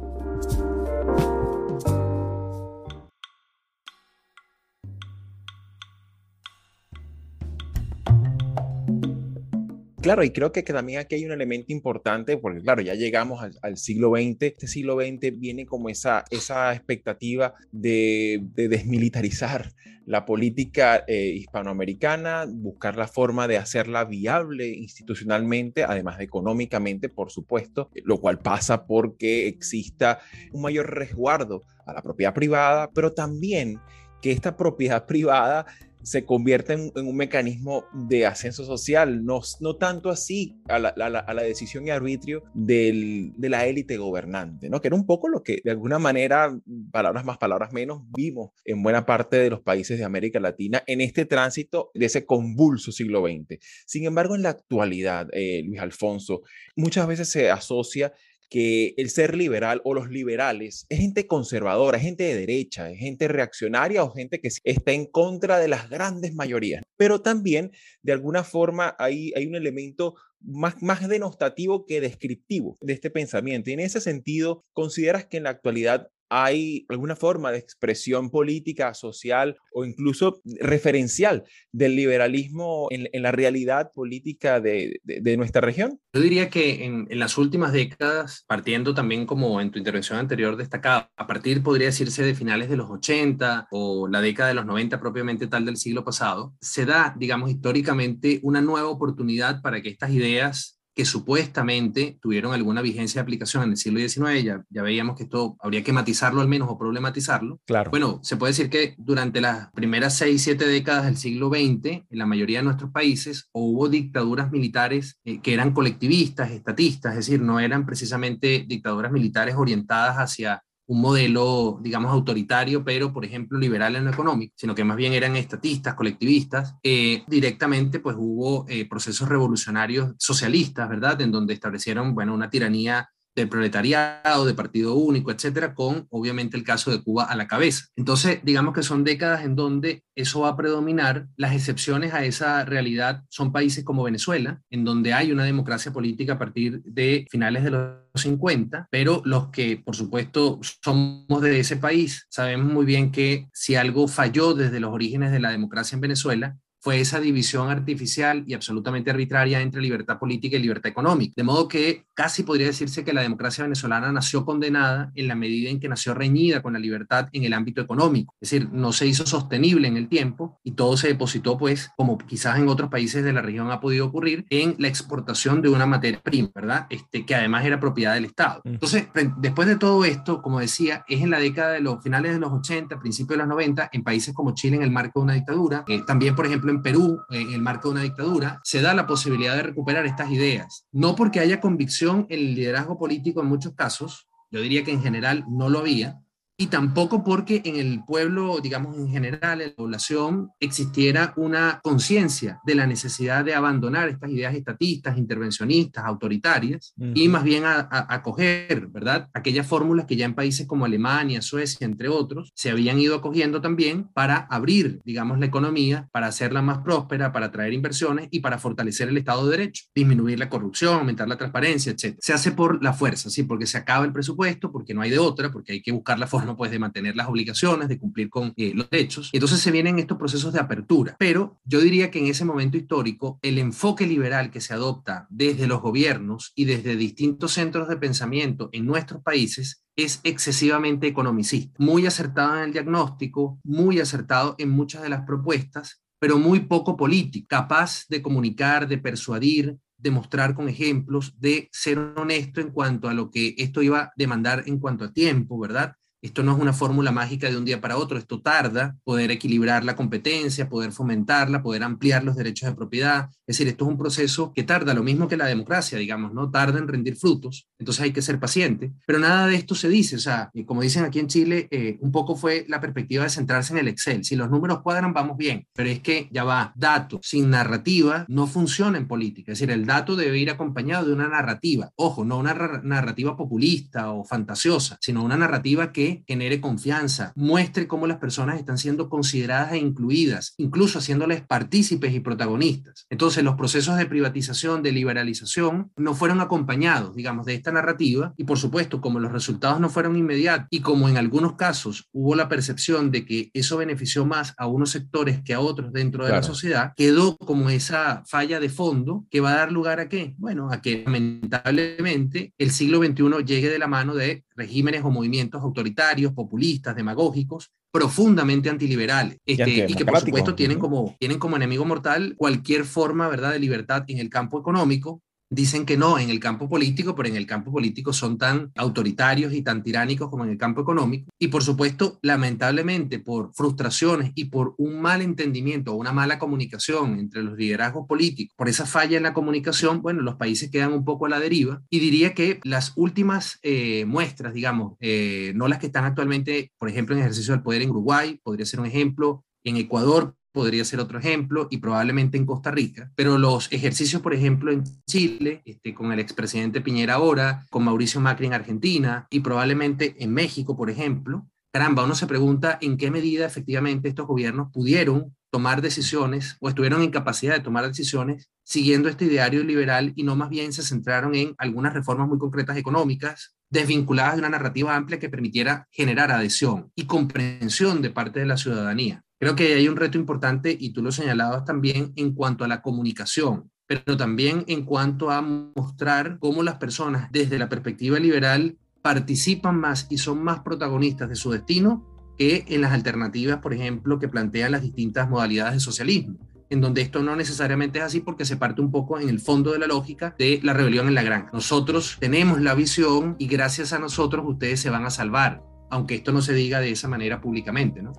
Claro, 10.01 10.23
y 10.23 10.31
creo 10.31 10.51
que, 10.51 10.63
también 10.63 10.99
aquí 10.99 11.13
hay 11.13 11.25
un 11.25 11.31
elemento 11.31 11.71
importante, 11.71 12.35
porque 12.35 12.59
claro, 12.61 12.81
ya 12.81 12.95
llegamos 12.95 13.43
al, 13.61 13.77
siglo 13.77 14.13
XX, 14.15 14.41
este 14.41 14.67
siglo 14.67 14.95
XX 14.99 15.37
viene 15.37 15.67
como 15.67 15.89
esa, 15.89 16.25
esa 16.31 16.73
expectativa 16.73 17.53
de, 17.71 18.41
desmilitarizar 18.55 19.71
la 20.07 20.25
política 20.25 21.03
eh, 21.07 21.27
hispanoamericana, 21.35 22.47
buscar 22.49 22.97
la 22.97 23.07
forma 23.07 23.47
de 23.47 23.57
hacerla 23.57 24.03
viable 24.05 24.69
institucionalmente, 24.69 25.83
además 25.83 26.17
de 26.17 26.23
económicamente, 26.23 27.07
por 27.07 27.29
supuesto, 27.29 27.91
lo 28.03 28.19
cual 28.19 28.39
pasa 28.39 28.87
porque 28.87 29.47
exista 29.47 30.19
un 30.51 30.63
mayor 30.63 30.95
resguardo 30.95 31.63
a 31.85 31.93
la 31.93 32.01
propiedad 32.01 32.33
privada, 32.33 32.89
pero 32.91 33.13
también 33.13 33.79
que 34.19 34.31
esta 34.31 34.57
propiedad 34.57 35.05
privada 35.05 35.65
se 36.03 36.25
convierte 36.25 36.73
en, 36.73 36.91
un 36.95 37.15
mecanismo 37.15 37.85
de 37.93 38.25
ascenso 38.25 38.65
social, 38.65 39.23
no, 39.25 39.41
no 39.59 39.75
tanto 39.75 40.09
así 40.09 40.57
a 40.67 40.79
la, 40.79 41.43
decisión 41.43 41.87
y 41.87 41.89
arbitrio 41.89 42.43
del, 42.53 43.33
de 43.37 43.49
la 43.49 43.65
élite 43.65 43.97
gobernante, 43.97 44.69
¿no? 44.69 44.81
que 44.81 44.87
era 44.87 44.95
un 44.95 45.05
poco 45.05 45.27
lo 45.27 45.43
que 45.43 45.61
de 45.63 45.71
alguna 45.71 45.99
manera, 45.99 46.57
palabras 46.91 47.25
más, 47.25 47.37
palabras 47.37 47.73
menos, 47.73 48.03
vimos 48.09 48.51
en 48.65 48.83
buena 48.83 49.05
parte 49.05 49.37
de 49.37 49.49
los 49.49 49.61
países 49.61 49.97
de 49.97 50.05
América 50.05 50.39
Latina 50.39 50.83
en 50.87 51.01
este 51.01 51.25
tránsito 51.25 51.91
de 51.93 52.05
ese 52.05 52.25
convulso 52.25 52.91
siglo 52.91 53.21
XX. 53.21 53.59
Sin 53.85 54.05
embargo, 54.05 54.35
en 54.35 54.43
la 54.43 54.49
actualidad, 54.49 55.27
eh, 55.33 55.63
Luis 55.65 55.79
Alfonso, 55.79 56.41
muchas 56.75 57.07
veces 57.07 57.29
se 57.29 57.49
asocia 57.49 58.13
que 58.51 58.93
el 58.97 59.09
ser 59.09 59.37
liberal 59.37 59.81
o 59.85 59.93
los 59.93 60.09
liberales 60.09 60.85
es 60.89 60.99
gente 60.99 61.25
conservadora, 61.25 61.97
es 61.97 62.03
gente 62.03 62.25
de 62.25 62.35
derecha, 62.35 62.91
es 62.91 62.99
gente 62.99 63.29
reaccionaria 63.29 64.03
o 64.03 64.11
gente 64.11 64.41
que 64.41 64.49
está 64.65 64.91
en 64.91 65.05
contra 65.05 65.57
de 65.57 65.69
las 65.69 65.89
grandes 65.89 66.35
mayorías. 66.35 66.83
Pero 66.97 67.21
también, 67.21 67.71
de 68.03 68.11
alguna 68.11 68.43
forma, 68.43 68.93
hay, 68.99 69.31
hay 69.37 69.47
un 69.47 69.55
elemento 69.55 70.15
más, 70.41 70.83
más 70.83 71.07
denostativo 71.07 71.85
que 71.85 72.01
descriptivo 72.01 72.77
de 72.81 72.91
este 72.91 73.09
pensamiento. 73.09 73.69
Y 73.69 73.73
en 73.73 73.79
ese 73.79 74.01
sentido, 74.01 74.65
¿consideras 74.73 75.25
que 75.25 75.37
en 75.37 75.43
la 75.43 75.51
actualidad 75.51 76.09
hay 76.31 76.85
alguna 76.87 77.17
forma 77.17 77.51
de 77.51 77.57
expresión 77.57 78.29
política, 78.29 78.93
social 78.93 79.57
o 79.73 79.83
incluso 79.83 80.41
referencial 80.61 81.43
del 81.73 81.97
liberalismo 81.97 82.87
en, 82.89 83.09
la 83.21 83.33
realidad 83.33 83.91
política 83.93 84.61
de, 84.61 85.01
nuestra 85.37 85.59
región? 85.59 85.99
Yo 86.13 86.21
diría 86.21 86.49
que 86.49 86.85
en, 86.85 87.07
las 87.19 87.37
últimas 87.37 87.73
décadas, 87.73 88.45
partiendo 88.47 88.93
también 88.93 89.25
como 89.25 89.59
en 89.59 89.71
tu 89.71 89.77
intervención 89.77 90.17
anterior 90.19 90.55
destacada, 90.55 91.11
a 91.17 91.27
partir 91.27 91.61
podría 91.61 91.87
decirse 91.87 92.23
de 92.23 92.33
finales 92.33 92.69
de 92.69 92.77
los 92.77 92.89
80 92.89 93.67
o 93.69 94.07
la 94.07 94.21
década 94.21 94.49
de 94.49 94.55
los 94.55 94.65
90 94.65 95.01
propiamente 95.01 95.47
tal 95.47 95.65
del 95.65 95.75
siglo 95.75 96.05
pasado, 96.05 96.55
se 96.61 96.85
da, 96.85 97.13
digamos, 97.17 97.51
históricamente 97.51 98.39
una 98.41 98.61
nueva 98.61 98.87
oportunidad 98.87 99.61
para 99.61 99.81
que 99.81 99.89
estas 99.89 100.11
ideas 100.11 100.80
que 100.93 101.05
supuestamente 101.05 102.17
tuvieron 102.21 102.53
alguna 102.53 102.81
vigencia 102.81 103.19
de 103.19 103.23
aplicación 103.23 103.63
en 103.63 103.71
el 103.71 103.77
siglo 103.77 103.99
XIX, 103.99 104.43
ya, 104.43 104.63
ya 104.69 104.81
veíamos 104.81 105.15
que 105.15 105.23
esto 105.23 105.55
habría 105.59 105.83
que 105.83 105.93
matizarlo 105.93 106.41
al 106.41 106.47
menos 106.47 106.69
o 106.69 106.77
problematizarlo. 106.77 107.59
Claro. 107.65 107.91
Bueno, 107.91 108.19
se 108.23 108.35
puede 108.37 108.51
decir 108.51 108.69
que 108.69 108.95
durante 108.97 109.41
las 109.41 109.71
primeras 109.71 110.17
seis, 110.17 110.41
siete 110.41 110.67
décadas 110.67 111.05
del 111.05 111.17
siglo 111.17 111.49
XX, 111.49 111.85
en 111.85 112.05
la 112.09 112.25
mayoría 112.25 112.59
de 112.59 112.65
nuestros 112.65 112.91
países, 112.91 113.49
hubo 113.53 113.89
dictaduras 113.89 114.51
militares 114.51 115.19
eh, 115.23 115.39
que 115.41 115.53
eran 115.53 115.73
colectivistas, 115.73 116.51
estatistas, 116.51 117.13
es 117.13 117.25
decir, 117.27 117.41
no 117.41 117.59
eran 117.59 117.85
precisamente 117.85 118.65
dictaduras 118.67 119.11
militares 119.11 119.55
orientadas 119.55 120.17
hacia 120.17 120.63
un 120.91 120.99
modelo, 120.99 121.79
digamos, 121.81 122.11
autoritario, 122.11 122.83
pero, 122.83 123.13
por 123.13 123.23
ejemplo, 123.23 123.57
liberal 123.57 123.95
en 123.95 124.03
lo 124.03 124.11
económico, 124.11 124.53
sino 124.57 124.75
que 124.75 124.83
más 124.83 124.97
bien 124.97 125.13
eran 125.13 125.37
estatistas, 125.37 125.93
colectivistas. 125.93 126.75
Eh, 126.83 127.23
directamente, 127.27 128.01
pues 128.01 128.17
hubo 128.19 128.65
eh, 128.67 128.85
procesos 128.89 129.29
revolucionarios 129.29 130.13
socialistas, 130.17 130.89
¿verdad? 130.89 131.21
En 131.21 131.31
donde 131.31 131.53
establecieron, 131.53 132.13
bueno, 132.13 132.33
una 132.33 132.49
tiranía 132.49 133.09
del 133.35 133.49
proletariado, 133.49 134.45
de 134.45 134.53
partido 134.53 134.95
único, 134.95 135.31
etcétera, 135.31 135.73
con 135.73 136.07
obviamente 136.09 136.57
el 136.57 136.63
caso 136.63 136.91
de 136.91 137.01
Cuba 137.01 137.23
a 137.25 137.35
la 137.35 137.47
cabeza. 137.47 137.85
Entonces, 137.95 138.39
digamos 138.43 138.73
que 138.73 138.83
son 138.83 139.03
décadas 139.03 139.43
en 139.45 139.55
donde 139.55 140.03
eso 140.15 140.41
va 140.41 140.49
a 140.49 140.57
predominar. 140.57 141.27
Las 141.37 141.53
excepciones 141.53 142.13
a 142.13 142.25
esa 142.25 142.65
realidad 142.65 143.23
son 143.29 143.51
países 143.51 143.83
como 143.83 144.03
Venezuela, 144.03 144.61
en 144.69 144.83
donde 144.83 145.13
hay 145.13 145.31
una 145.31 145.43
democracia 145.43 145.91
política 145.91 146.33
a 146.33 146.39
partir 146.39 146.81
de 146.83 147.25
finales 147.29 147.63
de 147.63 147.71
los 147.71 147.91
50, 148.15 148.87
pero 148.91 149.21
los 149.25 149.49
que, 149.49 149.77
por 149.77 149.95
supuesto, 149.95 150.59
somos 150.83 151.41
de 151.41 151.59
ese 151.59 151.77
país, 151.77 152.27
sabemos 152.29 152.71
muy 152.71 152.85
bien 152.85 153.11
que 153.11 153.47
si 153.53 153.75
algo 153.75 154.07
falló 154.07 154.53
desde 154.53 154.79
los 154.79 154.91
orígenes 154.91 155.31
de 155.31 155.39
la 155.39 155.51
democracia 155.51 155.95
en 155.95 156.01
Venezuela, 156.01 156.57
fue 156.81 156.99
esa 156.99 157.19
división 157.19 157.69
artificial 157.69 158.43
y 158.47 158.55
absolutamente 158.55 159.11
arbitraria 159.11 159.61
entre 159.61 159.81
libertad 159.81 160.17
política 160.17 160.57
y 160.57 160.61
libertad 160.61 160.89
económica. 160.89 161.33
De 161.35 161.43
modo 161.43 161.67
que 161.67 162.05
casi 162.15 162.43
podría 162.43 162.67
decirse 162.67 163.03
que 163.03 163.13
la 163.13 163.21
democracia 163.21 163.63
venezolana 163.63 164.11
nació 164.11 164.43
condenada 164.43 165.11
en 165.15 165.27
la 165.27 165.35
medida 165.35 165.69
en 165.69 165.79
que 165.79 165.87
nació 165.87 166.15
reñida 166.15 166.61
con 166.61 166.73
la 166.73 166.79
libertad 166.79 167.29
en 167.33 167.43
el 167.43 167.53
ámbito 167.53 167.81
económico. 167.81 168.33
Es 168.41 168.49
decir, 168.49 168.69
no 168.71 168.93
se 168.93 169.05
hizo 169.05 169.27
sostenible 169.27 169.87
en 169.87 169.95
el 169.95 170.07
tiempo 170.07 170.59
y 170.63 170.71
todo 170.71 170.97
se 170.97 171.07
depositó, 171.07 171.57
pues, 171.57 171.91
como 171.95 172.17
quizás 172.17 172.57
en 172.57 172.67
otros 172.67 172.89
países 172.89 173.23
de 173.23 173.33
la 173.33 173.43
región 173.43 173.69
ha 173.69 173.79
podido 173.79 174.07
ocurrir, 174.07 174.45
en 174.49 174.75
la 174.79 174.87
exportación 174.87 175.61
de 175.61 175.69
una 175.69 175.85
materia 175.85 176.19
prima, 176.21 176.49
¿verdad? 176.55 176.87
Este, 176.89 177.25
que 177.25 177.35
además 177.35 177.63
era 177.63 177.79
propiedad 177.79 178.15
del 178.15 178.25
Estado. 178.25 178.61
Entonces, 178.63 179.07
después 179.37 179.67
de 179.67 179.75
todo 179.75 180.03
esto, 180.03 180.41
como 180.41 180.59
decía, 180.59 181.05
es 181.07 181.21
en 181.21 181.29
la 181.29 181.39
década 181.39 181.73
de 181.73 181.81
los 181.81 182.01
finales 182.01 182.33
de 182.33 182.39
los 182.39 182.51
80, 182.51 182.99
principios 182.99 183.37
de 183.37 183.37
los 183.37 183.47
90, 183.47 183.89
en 183.93 184.03
países 184.03 184.33
como 184.33 184.55
Chile 184.55 184.77
en 184.77 184.83
el 184.83 184.91
marco 184.91 185.19
de 185.19 185.25
una 185.25 185.33
dictadura, 185.33 185.83
eh, 185.87 186.01
también, 186.07 186.35
por 186.35 186.47
ejemplo, 186.47 186.70
en 186.71 186.81
Perú, 186.81 187.21
en 187.29 187.53
el 187.53 187.61
marco 187.61 187.89
de 187.89 187.93
una 187.93 188.03
dictadura, 188.03 188.59
se 188.63 188.81
da 188.81 188.93
la 188.93 189.05
posibilidad 189.05 189.55
de 189.55 189.63
recuperar 189.63 190.05
estas 190.05 190.31
ideas. 190.31 190.85
No 190.91 191.15
porque 191.15 191.39
haya 191.39 191.61
convicción 191.61 192.25
en 192.29 192.39
el 192.39 192.55
liderazgo 192.55 192.97
político 192.97 193.41
en 193.41 193.47
muchos 193.47 193.73
casos, 193.75 194.27
yo 194.49 194.61
diría 194.61 194.83
que 194.83 194.91
en 194.91 195.01
general 195.01 195.45
no 195.47 195.69
lo 195.69 195.79
había, 195.79 196.19
y 196.61 196.67
tampoco 196.67 197.23
porque 197.23 197.63
en 197.65 197.77
el 197.77 198.03
pueblo, 198.03 198.59
digamos 198.61 198.95
en 198.95 199.09
general, 199.09 199.61
en 199.61 199.69
la 199.69 199.73
población, 199.73 200.51
existiera 200.59 201.33
una 201.35 201.79
conciencia 201.81 202.59
de 202.63 202.75
la 202.75 202.85
necesidad 202.85 203.43
de 203.43 203.55
abandonar 203.55 204.09
estas 204.09 204.29
ideas 204.29 204.53
estatistas, 204.53 205.17
intervencionistas, 205.17 206.05
autoritarias, 206.05 206.93
y 207.15 207.27
más 207.29 207.43
bien 207.43 207.63
acoger, 207.65 208.89
¿verdad? 208.89 209.27
Aquellas 209.33 209.65
fórmulas 209.65 210.05
que 210.05 210.15
ya 210.15 210.25
en 210.25 210.35
países 210.35 210.67
como 210.67 210.85
Alemania, 210.85 211.41
Suecia, 211.41 211.83
entre 211.83 212.09
otros, 212.09 212.51
se 212.53 212.69
habían 212.69 212.99
ido 212.99 213.15
acogiendo 213.15 213.59
también 213.59 214.07
para 214.13 214.35
abrir, 214.51 214.99
digamos, 215.03 215.39
la 215.39 215.47
economía, 215.47 216.09
para 216.11 216.27
hacerla 216.27 216.61
más 216.61 216.77
próspera, 216.83 217.31
para 217.31 217.47
atraer 217.47 217.73
inversiones 217.73 218.27
y 218.29 218.41
para 218.41 218.59
fortalecer 218.59 219.09
el 219.09 219.17
Estado 219.17 219.45
de 219.45 219.57
Derecho, 219.57 219.85
disminuir 219.95 220.37
la 220.37 220.47
corrupción, 220.47 220.99
aumentar 220.99 221.27
la 221.27 221.37
transparencia, 221.37 221.91
etc. 221.91 222.17
Se 222.19 222.33
hace 222.33 222.51
por 222.51 222.83
la 222.83 222.93
fuerza, 222.93 223.31
¿sí? 223.31 223.41
Porque 223.41 223.65
se 223.65 223.79
acaba 223.79 224.05
el 224.05 224.13
presupuesto, 224.13 224.71
porque 224.71 224.93
no 224.93 225.01
hay 225.01 225.09
de 225.09 225.17
otra, 225.17 225.51
porque 225.51 225.71
hay 225.71 225.81
que 225.81 225.91
buscar 225.91 226.19
la 226.19 226.27
forma, 226.27 226.50
pues, 226.55 226.71
de 226.71 226.79
mantener 226.79 227.15
las 227.15 227.27
obligaciones, 227.27 227.89
de 227.89 227.99
cumplir 227.99 228.29
con 228.29 228.53
eh, 228.57 228.73
los 228.73 228.89
derechos. 228.89 229.29
Entonces 229.33 229.59
se 229.59 229.71
vienen 229.71 229.99
estos 229.99 230.17
procesos 230.17 230.53
de 230.53 230.59
apertura. 230.59 231.15
Pero 231.19 231.59
yo 231.63 231.79
diría 231.81 232.11
que 232.11 232.19
en 232.19 232.27
ese 232.27 232.45
momento 232.45 232.77
histórico, 232.77 233.39
el 233.41 233.57
enfoque 233.57 234.05
liberal 234.05 234.51
que 234.51 234.61
se 234.61 234.73
adopta 234.73 235.27
desde 235.29 235.67
los 235.67 235.81
gobiernos 235.81 236.51
y 236.55 236.65
desde 236.65 236.95
distintos 236.95 237.53
centros 237.53 237.87
de 237.87 237.97
pensamiento 237.97 238.69
en 238.71 238.85
nuestros 238.85 239.21
países 239.21 239.83
es 239.95 240.21
excesivamente 240.23 241.07
economicista, 241.07 241.73
muy 241.77 242.05
acertado 242.07 242.57
en 242.57 242.63
el 242.63 242.73
diagnóstico, 242.73 243.59
muy 243.63 243.99
acertado 243.99 244.55
en 244.57 244.69
muchas 244.69 245.03
de 245.03 245.09
las 245.09 245.25
propuestas, 245.25 246.01
pero 246.19 246.37
muy 246.37 246.61
poco 246.61 246.95
político, 246.95 247.47
capaz 247.49 248.05
de 248.07 248.21
comunicar, 248.21 248.87
de 248.87 248.97
persuadir, 248.97 249.77
de 249.97 250.11
mostrar 250.11 250.55
con 250.55 250.67
ejemplos, 250.67 251.39
de 251.39 251.69
ser 251.71 251.97
honesto 251.97 252.59
en 252.59 252.71
cuanto 252.71 253.07
a 253.07 253.13
lo 253.13 253.29
que 253.29 253.55
esto 253.57 253.81
iba 253.81 253.99
a 253.99 254.13
demandar 254.15 254.63
en 254.65 254.79
cuanto 254.79 255.05
a 255.05 255.13
tiempo, 255.13 255.59
¿verdad? 255.59 255.95
Esto 256.21 256.43
no 256.43 256.55
es 256.55 256.61
una 256.61 256.71
fórmula 256.71 257.11
mágica 257.11 257.49
de 257.49 257.57
un 257.57 257.65
día 257.65 257.81
para 257.81 257.97
otro, 257.97 258.19
esto 258.19 258.41
tarda, 258.41 258.95
poder 259.03 259.31
equilibrar 259.31 259.83
la 259.83 259.95
competencia, 259.95 260.69
poder 260.69 260.91
fomentarla, 260.91 261.63
poder 261.63 261.81
ampliar 261.81 262.23
los 262.23 262.35
derechos 262.35 262.69
de 262.69 262.75
propiedad. 262.75 263.29
Es 263.47 263.57
decir, 263.57 263.67
esto 263.67 263.85
es 263.85 263.91
un 263.91 263.97
proceso 263.97 264.53
que 264.53 264.61
tarda, 264.61 264.93
lo 264.93 265.01
mismo 265.01 265.27
que 265.27 265.35
la 265.35 265.47
democracia, 265.47 265.97
digamos, 265.97 266.31
¿no? 266.31 266.51
Tarda 266.51 266.77
en 266.77 266.87
rendir 266.87 267.15
frutos, 267.15 267.67
entonces 267.79 268.03
hay 268.03 268.11
que 268.11 268.21
ser 268.21 268.39
paciente, 268.39 268.93
pero 269.07 269.17
nada 269.17 269.47
de 269.47 269.55
esto 269.55 269.73
se 269.73 269.89
dice, 269.89 270.17
o 270.17 270.19
sea, 270.19 270.51
como 270.67 270.83
dicen 270.83 271.05
aquí 271.05 271.17
en 271.17 271.27
Chile, 271.27 271.67
eh, 271.71 271.97
un 272.01 272.11
poco 272.11 272.35
fue 272.35 272.65
la 272.69 272.79
perspectiva 272.79 273.23
de 273.23 273.29
centrarse 273.31 273.73
en 273.73 273.79
el 273.79 273.87
Excel. 273.87 274.23
Si 274.23 274.35
los 274.35 274.49
números 274.49 274.81
cuadran, 274.81 275.13
vamos 275.13 275.37
bien, 275.37 275.65
pero 275.73 275.89
es 275.89 276.01
que 276.01 276.29
ya 276.31 276.43
va, 276.43 276.71
dato 276.75 277.19
sin 277.23 277.49
narrativa 277.49 278.25
no 278.27 278.45
funciona 278.45 278.99
en 278.99 279.07
política, 279.07 279.51
es 279.51 279.59
decir, 279.59 279.71
el 279.73 279.87
dato 279.87 280.15
debe 280.15 280.37
ir 280.37 280.51
acompañado 280.51 281.07
de 281.07 281.13
una 281.13 281.27
narrativa, 281.27 281.91
ojo, 281.95 282.23
no 282.23 282.37
una 282.37 282.53
narrativa 282.83 283.35
populista 283.35 284.11
o 284.11 284.23
fantasiosa, 284.23 284.97
sino 285.01 285.23
una 285.23 285.35
narrativa 285.35 285.91
que 285.91 286.10
genere 286.27 286.61
confianza, 286.61 287.33
muestre 287.35 287.87
cómo 287.87 288.07
las 288.07 288.17
personas 288.17 288.59
están 288.59 288.77
siendo 288.77 289.09
consideradas 289.09 289.73
e 289.73 289.77
incluidas, 289.77 290.53
incluso 290.57 290.99
haciéndoles 290.99 291.41
partícipes 291.41 292.13
y 292.13 292.19
protagonistas. 292.19 293.05
Entonces, 293.09 293.43
los 293.43 293.55
procesos 293.55 293.97
de 293.97 294.05
privatización, 294.05 294.83
de 294.83 294.91
liberalización, 294.91 295.91
no 295.95 296.13
fueron 296.13 296.41
acompañados, 296.41 297.15
digamos, 297.15 297.45
de 297.45 297.55
esta 297.55 297.71
narrativa 297.71 298.33
y, 298.37 298.43
por 298.43 298.57
supuesto, 298.57 299.01
como 299.01 299.19
los 299.19 299.31
resultados 299.31 299.79
no 299.79 299.89
fueron 299.89 300.15
inmediatos 300.15 300.67
y 300.69 300.81
como 300.81 301.09
en 301.09 301.17
algunos 301.17 301.55
casos 301.55 302.09
hubo 302.11 302.35
la 302.35 302.49
percepción 302.49 303.11
de 303.11 303.25
que 303.25 303.49
eso 303.53 303.77
benefició 303.77 304.25
más 304.25 304.53
a 304.57 304.67
unos 304.67 304.91
sectores 304.91 305.41
que 305.43 305.53
a 305.53 305.59
otros 305.59 305.93
dentro 305.93 306.25
de 306.25 306.31
la 306.31 306.43
sociedad, 306.43 306.93
quedó 306.95 307.37
como 307.37 307.69
esa 307.69 308.23
falla 308.25 308.59
de 308.59 308.69
fondo 308.69 309.25
que 309.29 309.41
va 309.41 309.53
a 309.53 309.57
dar 309.57 309.71
lugar 309.71 309.99
a 309.99 310.09
qué? 310.09 310.35
Bueno, 310.37 310.71
a 310.71 310.81
que 310.81 311.03
lamentablemente 311.05 312.53
el 312.57 312.71
siglo 312.71 312.99
XXI 312.99 313.43
llegue 313.45 313.69
de 313.69 313.79
la 313.79 313.87
mano 313.87 314.15
de 314.15 314.43
regímenes 314.61 315.03
o 315.03 315.09
movimientos 315.09 315.61
autoritarios, 315.61 316.33
populistas, 316.33 316.95
demagógicos, 316.95 317.71
profundamente 317.91 318.69
antiliberales 318.69 319.37
este, 319.45 319.85
y 319.87 319.93
que 319.95 320.05
por 320.05 320.19
supuesto 320.19 320.55
tienen 320.55 320.79
como, 320.79 321.15
tienen 321.19 321.39
como 321.39 321.55
enemigo 321.55 321.83
mortal 321.83 322.35
cualquier 322.37 322.85
forma 322.85 323.27
¿verdad? 323.27 323.51
de 323.51 323.59
libertad 323.59 324.03
en 324.07 324.19
el 324.19 324.29
campo 324.29 324.59
económico 324.59 325.21
dicen 325.51 325.85
que 325.85 325.97
no 325.97 326.17
en 326.17 326.29
el 326.29 326.39
campo 326.39 326.67
político, 326.67 327.13
pero 327.13 327.29
en 327.29 327.35
el 327.35 327.45
campo 327.45 327.71
político 327.71 328.13
son 328.13 328.37
tan 328.37 328.71
autoritarios 328.75 329.53
y 329.53 329.61
tan 329.61 329.83
tiránicos 329.83 330.29
como 330.29 330.45
en 330.45 330.51
el 330.51 330.57
campo 330.57 330.81
económico. 330.81 331.29
Y 331.37 331.49
por 331.49 331.61
supuesto, 331.61 332.17
lamentablemente, 332.21 333.19
por 333.19 333.53
frustraciones 333.53 334.31
y 334.33 334.45
por 334.45 334.73
un 334.77 335.01
mal 335.01 335.21
entendimiento 335.21 335.91
o 335.93 335.95
una 335.97 336.13
mala 336.13 336.39
comunicación 336.39 337.19
entre 337.19 337.43
los 337.43 337.57
liderazgos 337.57 338.07
políticos, 338.07 338.55
por 338.57 338.69
esa 338.69 338.85
falla 338.85 339.17
en 339.17 339.23
la 339.23 339.33
comunicación, 339.33 340.01
bueno, 340.01 340.21
los 340.21 340.35
países 340.35 340.71
quedan 340.71 340.93
un 340.93 341.03
poco 341.03 341.25
a 341.25 341.29
la 341.29 341.39
deriva. 341.39 341.81
Y 341.89 341.99
diría 341.99 342.33
que 342.33 342.59
las 342.63 342.93
últimas 342.95 343.59
eh, 343.61 344.05
muestras, 344.05 344.53
digamos, 344.53 344.93
eh, 345.01 345.51
no 345.55 345.67
las 345.67 345.79
que 345.79 345.87
están 345.87 346.05
actualmente, 346.05 346.71
por 346.77 346.89
ejemplo, 346.89 347.13
en 347.13 347.21
ejercicio 347.21 347.53
del 347.53 347.63
poder 347.63 347.81
en 347.81 347.91
Uruguay, 347.91 348.39
podría 348.41 348.65
ser 348.65 348.79
un 348.79 348.85
ejemplo, 348.85 349.43
en 349.63 349.77
Ecuador 349.77 350.35
podría 350.51 350.85
ser 350.85 350.99
otro 350.99 351.19
ejemplo, 351.19 351.67
y 351.69 351.77
probablemente 351.77 352.37
en 352.37 352.45
Costa 352.45 352.71
Rica, 352.71 353.11
pero 353.15 353.37
los 353.37 353.71
ejercicios, 353.71 354.21
por 354.21 354.33
ejemplo, 354.33 354.71
en 354.71 354.83
Chile, 355.07 355.61
este, 355.65 355.93
con 355.93 356.11
el 356.11 356.19
expresidente 356.19 356.81
Piñera 356.81 357.15
ahora, 357.15 357.65
con 357.69 357.83
Mauricio 357.83 358.21
Macri 358.21 358.47
en 358.47 358.53
Argentina, 358.53 359.27
y 359.29 359.39
probablemente 359.39 360.15
en 360.19 360.33
México, 360.33 360.75
por 360.75 360.89
ejemplo, 360.89 361.47
caramba, 361.71 362.03
uno 362.03 362.15
se 362.15 362.27
pregunta 362.27 362.77
en 362.81 362.97
qué 362.97 363.11
medida 363.11 363.45
efectivamente 363.45 364.09
estos 364.09 364.27
gobiernos 364.27 364.71
pudieron 364.71 365.35
tomar 365.51 365.81
decisiones 365.81 366.57
o 366.59 366.69
estuvieron 366.69 367.01
en 367.01 367.11
capacidad 367.11 367.53
de 367.53 367.59
tomar 367.59 367.85
decisiones 367.85 368.49
siguiendo 368.63 369.09
este 369.09 369.25
ideario 369.25 369.63
liberal 369.63 370.13
y 370.15 370.23
no 370.23 370.35
más 370.35 370.49
bien 370.49 370.71
se 370.71 370.83
centraron 370.83 371.35
en 371.35 371.55
algunas 371.57 371.93
reformas 371.93 372.27
muy 372.27 372.37
concretas 372.37 372.77
económicas, 372.77 373.55
desvinculadas 373.69 374.35
de 374.35 374.39
una 374.39 374.49
narrativa 374.49 374.95
amplia 374.95 375.19
que 375.19 375.29
permitiera 375.29 375.87
generar 375.91 376.31
adhesión 376.31 376.91
y 376.95 377.05
comprensión 377.05 378.01
de 378.01 378.11
parte 378.11 378.39
de 378.39 378.45
la 378.45 378.57
ciudadanía. 378.57 379.23
Creo 379.41 379.55
que 379.55 379.73
hay 379.73 379.87
un 379.87 379.95
reto 379.95 380.19
importante, 380.19 380.77
y 380.79 380.91
tú 380.91 381.01
lo 381.01 381.11
señalabas 381.11 381.65
también, 381.65 382.13
en 382.15 382.35
cuanto 382.35 382.63
a 382.63 382.67
la 382.67 382.83
comunicación, 382.83 383.71
pero 383.87 384.15
también 384.15 384.63
en 384.67 384.85
cuanto 384.85 385.31
a 385.31 385.41
mostrar 385.41 386.37
cómo 386.37 386.61
las 386.61 386.75
personas 386.75 387.27
desde 387.31 387.57
la 387.57 387.67
perspectiva 387.67 388.19
liberal 388.19 388.77
participan 389.01 389.79
más 389.79 390.05
y 390.11 390.19
son 390.19 390.43
más 390.43 390.59
protagonistas 390.59 391.27
de 391.27 391.35
su 391.35 391.49
destino 391.49 392.05
que 392.37 392.65
en 392.67 392.81
las 392.81 392.91
alternativas, 392.91 393.57
por 393.61 393.73
ejemplo, 393.73 394.19
que 394.19 394.27
plantean 394.27 394.73
las 394.73 394.83
distintas 394.83 395.27
modalidades 395.27 395.73
de 395.73 395.79
socialismo, 395.79 396.37
en 396.69 396.79
donde 396.79 397.01
esto 397.01 397.23
no 397.23 397.35
necesariamente 397.35 397.97
es 397.97 398.05
así 398.05 398.19
porque 398.19 398.45
se 398.45 398.57
parte 398.57 398.79
un 398.79 398.91
poco 398.91 399.19
en 399.19 399.27
el 399.27 399.39
fondo 399.39 399.71
de 399.71 399.79
la 399.79 399.87
lógica 399.87 400.35
de 400.37 400.59
la 400.61 400.73
rebelión 400.73 401.07
en 401.07 401.15
la 401.15 401.23
granja. 401.23 401.49
Nosotros 401.51 402.17
tenemos 402.19 402.61
la 402.61 402.75
visión 402.75 403.37
y 403.39 403.47
gracias 403.47 403.91
a 403.91 403.97
nosotros 403.97 404.45
ustedes 404.47 404.79
se 404.79 404.91
van 404.91 405.05
a 405.05 405.09
salvar, 405.09 405.63
aunque 405.89 406.13
esto 406.13 406.31
no 406.31 406.43
se 406.43 406.53
diga 406.53 406.79
de 406.79 406.91
esa 406.91 407.07
manera 407.07 407.41
públicamente, 407.41 408.03
¿no? 408.03 408.13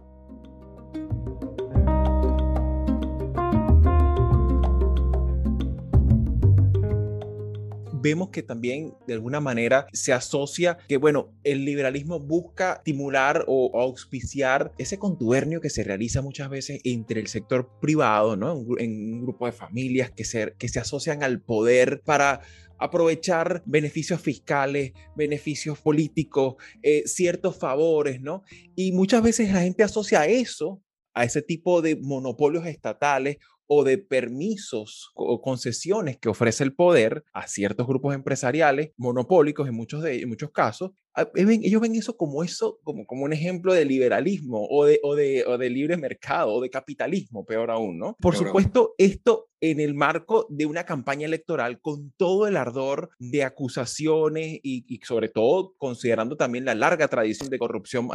Vemos 8.02 8.30
que 8.30 8.42
también 8.42 8.94
de 9.06 9.14
alguna 9.14 9.40
manera 9.40 9.86
se 9.92 10.12
asocia 10.12 10.76
que, 10.88 10.96
bueno, 10.96 11.32
el 11.44 11.64
liberalismo 11.64 12.18
busca 12.20 12.74
estimular 12.74 13.44
o 13.46 13.80
auspiciar 13.80 14.72
ese 14.78 14.98
contubernio 14.98 15.60
que 15.60 15.70
se 15.70 15.84
realiza 15.84 16.20
muchas 16.20 16.50
veces 16.50 16.80
entre 16.84 17.20
el 17.20 17.28
sector 17.28 17.70
privado, 17.80 18.36
¿no? 18.36 18.64
En 18.78 19.14
un 19.14 19.22
grupo 19.22 19.46
de 19.46 19.52
familias 19.52 20.10
que 20.10 20.24
se, 20.24 20.54
que 20.58 20.68
se 20.68 20.80
asocian 20.80 21.22
al 21.22 21.40
poder 21.40 22.02
para 22.04 22.40
aprovechar 22.78 23.62
beneficios 23.64 24.20
fiscales, 24.20 24.92
beneficios 25.16 25.78
políticos, 25.78 26.56
eh, 26.82 27.04
ciertos 27.06 27.56
favores, 27.56 28.20
¿no? 28.20 28.42
Y 28.74 28.92
muchas 28.92 29.22
veces 29.22 29.52
la 29.52 29.60
gente 29.60 29.84
asocia 29.84 30.26
eso 30.26 30.82
a 31.14 31.24
ese 31.24 31.42
tipo 31.42 31.82
de 31.82 31.96
monopolios 31.96 32.66
estatales 32.66 33.36
o 33.74 33.85
de 33.85 33.96
permisos 33.96 35.12
o 35.14 35.40
concesiones 35.40 36.18
que 36.18 36.28
ofrece 36.28 36.62
el 36.62 36.74
poder 36.74 37.24
a 37.32 37.46
ciertos 37.46 37.87
grupos 37.87 38.14
empresariales 38.14 38.90
monopólicos 38.98 39.66
en 39.66 39.74
muchos, 39.74 40.02
de, 40.02 40.20
en 40.20 40.28
muchos 40.28 40.50
casos, 40.50 40.90
ah, 41.14 41.26
ellos 41.35 41.80
ven 41.80 41.94
eso 41.94 42.18
como 42.18 42.44
eso, 42.44 42.78
como, 42.85 43.06
como 43.06 43.24
un 43.24 43.32
ejemplo 43.32 43.72
de 43.72 43.87
liberalismo 43.87 44.66
o 44.68 44.85
de, 44.85 45.00
o, 45.02 45.14
de, 45.14 45.46
o 45.46 45.56
de 45.56 45.70
libre 45.70 45.96
mercado 45.96 46.52
o 46.52 46.61
de 46.61 46.68
capitalismo, 46.68 47.46
peor 47.46 47.70
aún, 47.70 47.98
¿no? 47.98 48.14
Por 48.20 48.37
supuesto, 48.37 48.94
esto 48.98 49.48
en 49.62 49.81
el 49.81 49.94
marco 49.94 50.46
de 50.51 50.66
una 50.66 50.85
campaña 50.85 51.25
electoral 51.25 51.81
con 51.81 52.12
todo 52.16 52.48
el 52.48 52.57
ardor 52.57 53.11
de 53.18 53.44
acusaciones 53.44 54.59
y, 54.62 55.01
sobre 55.05 55.29
todo 55.29 55.75
considerando 55.79 56.37
también 56.37 56.64
la 56.64 56.75
larga 56.75 57.07
tradición 57.09 57.48
de 57.48 57.59
corrupción 57.59 58.09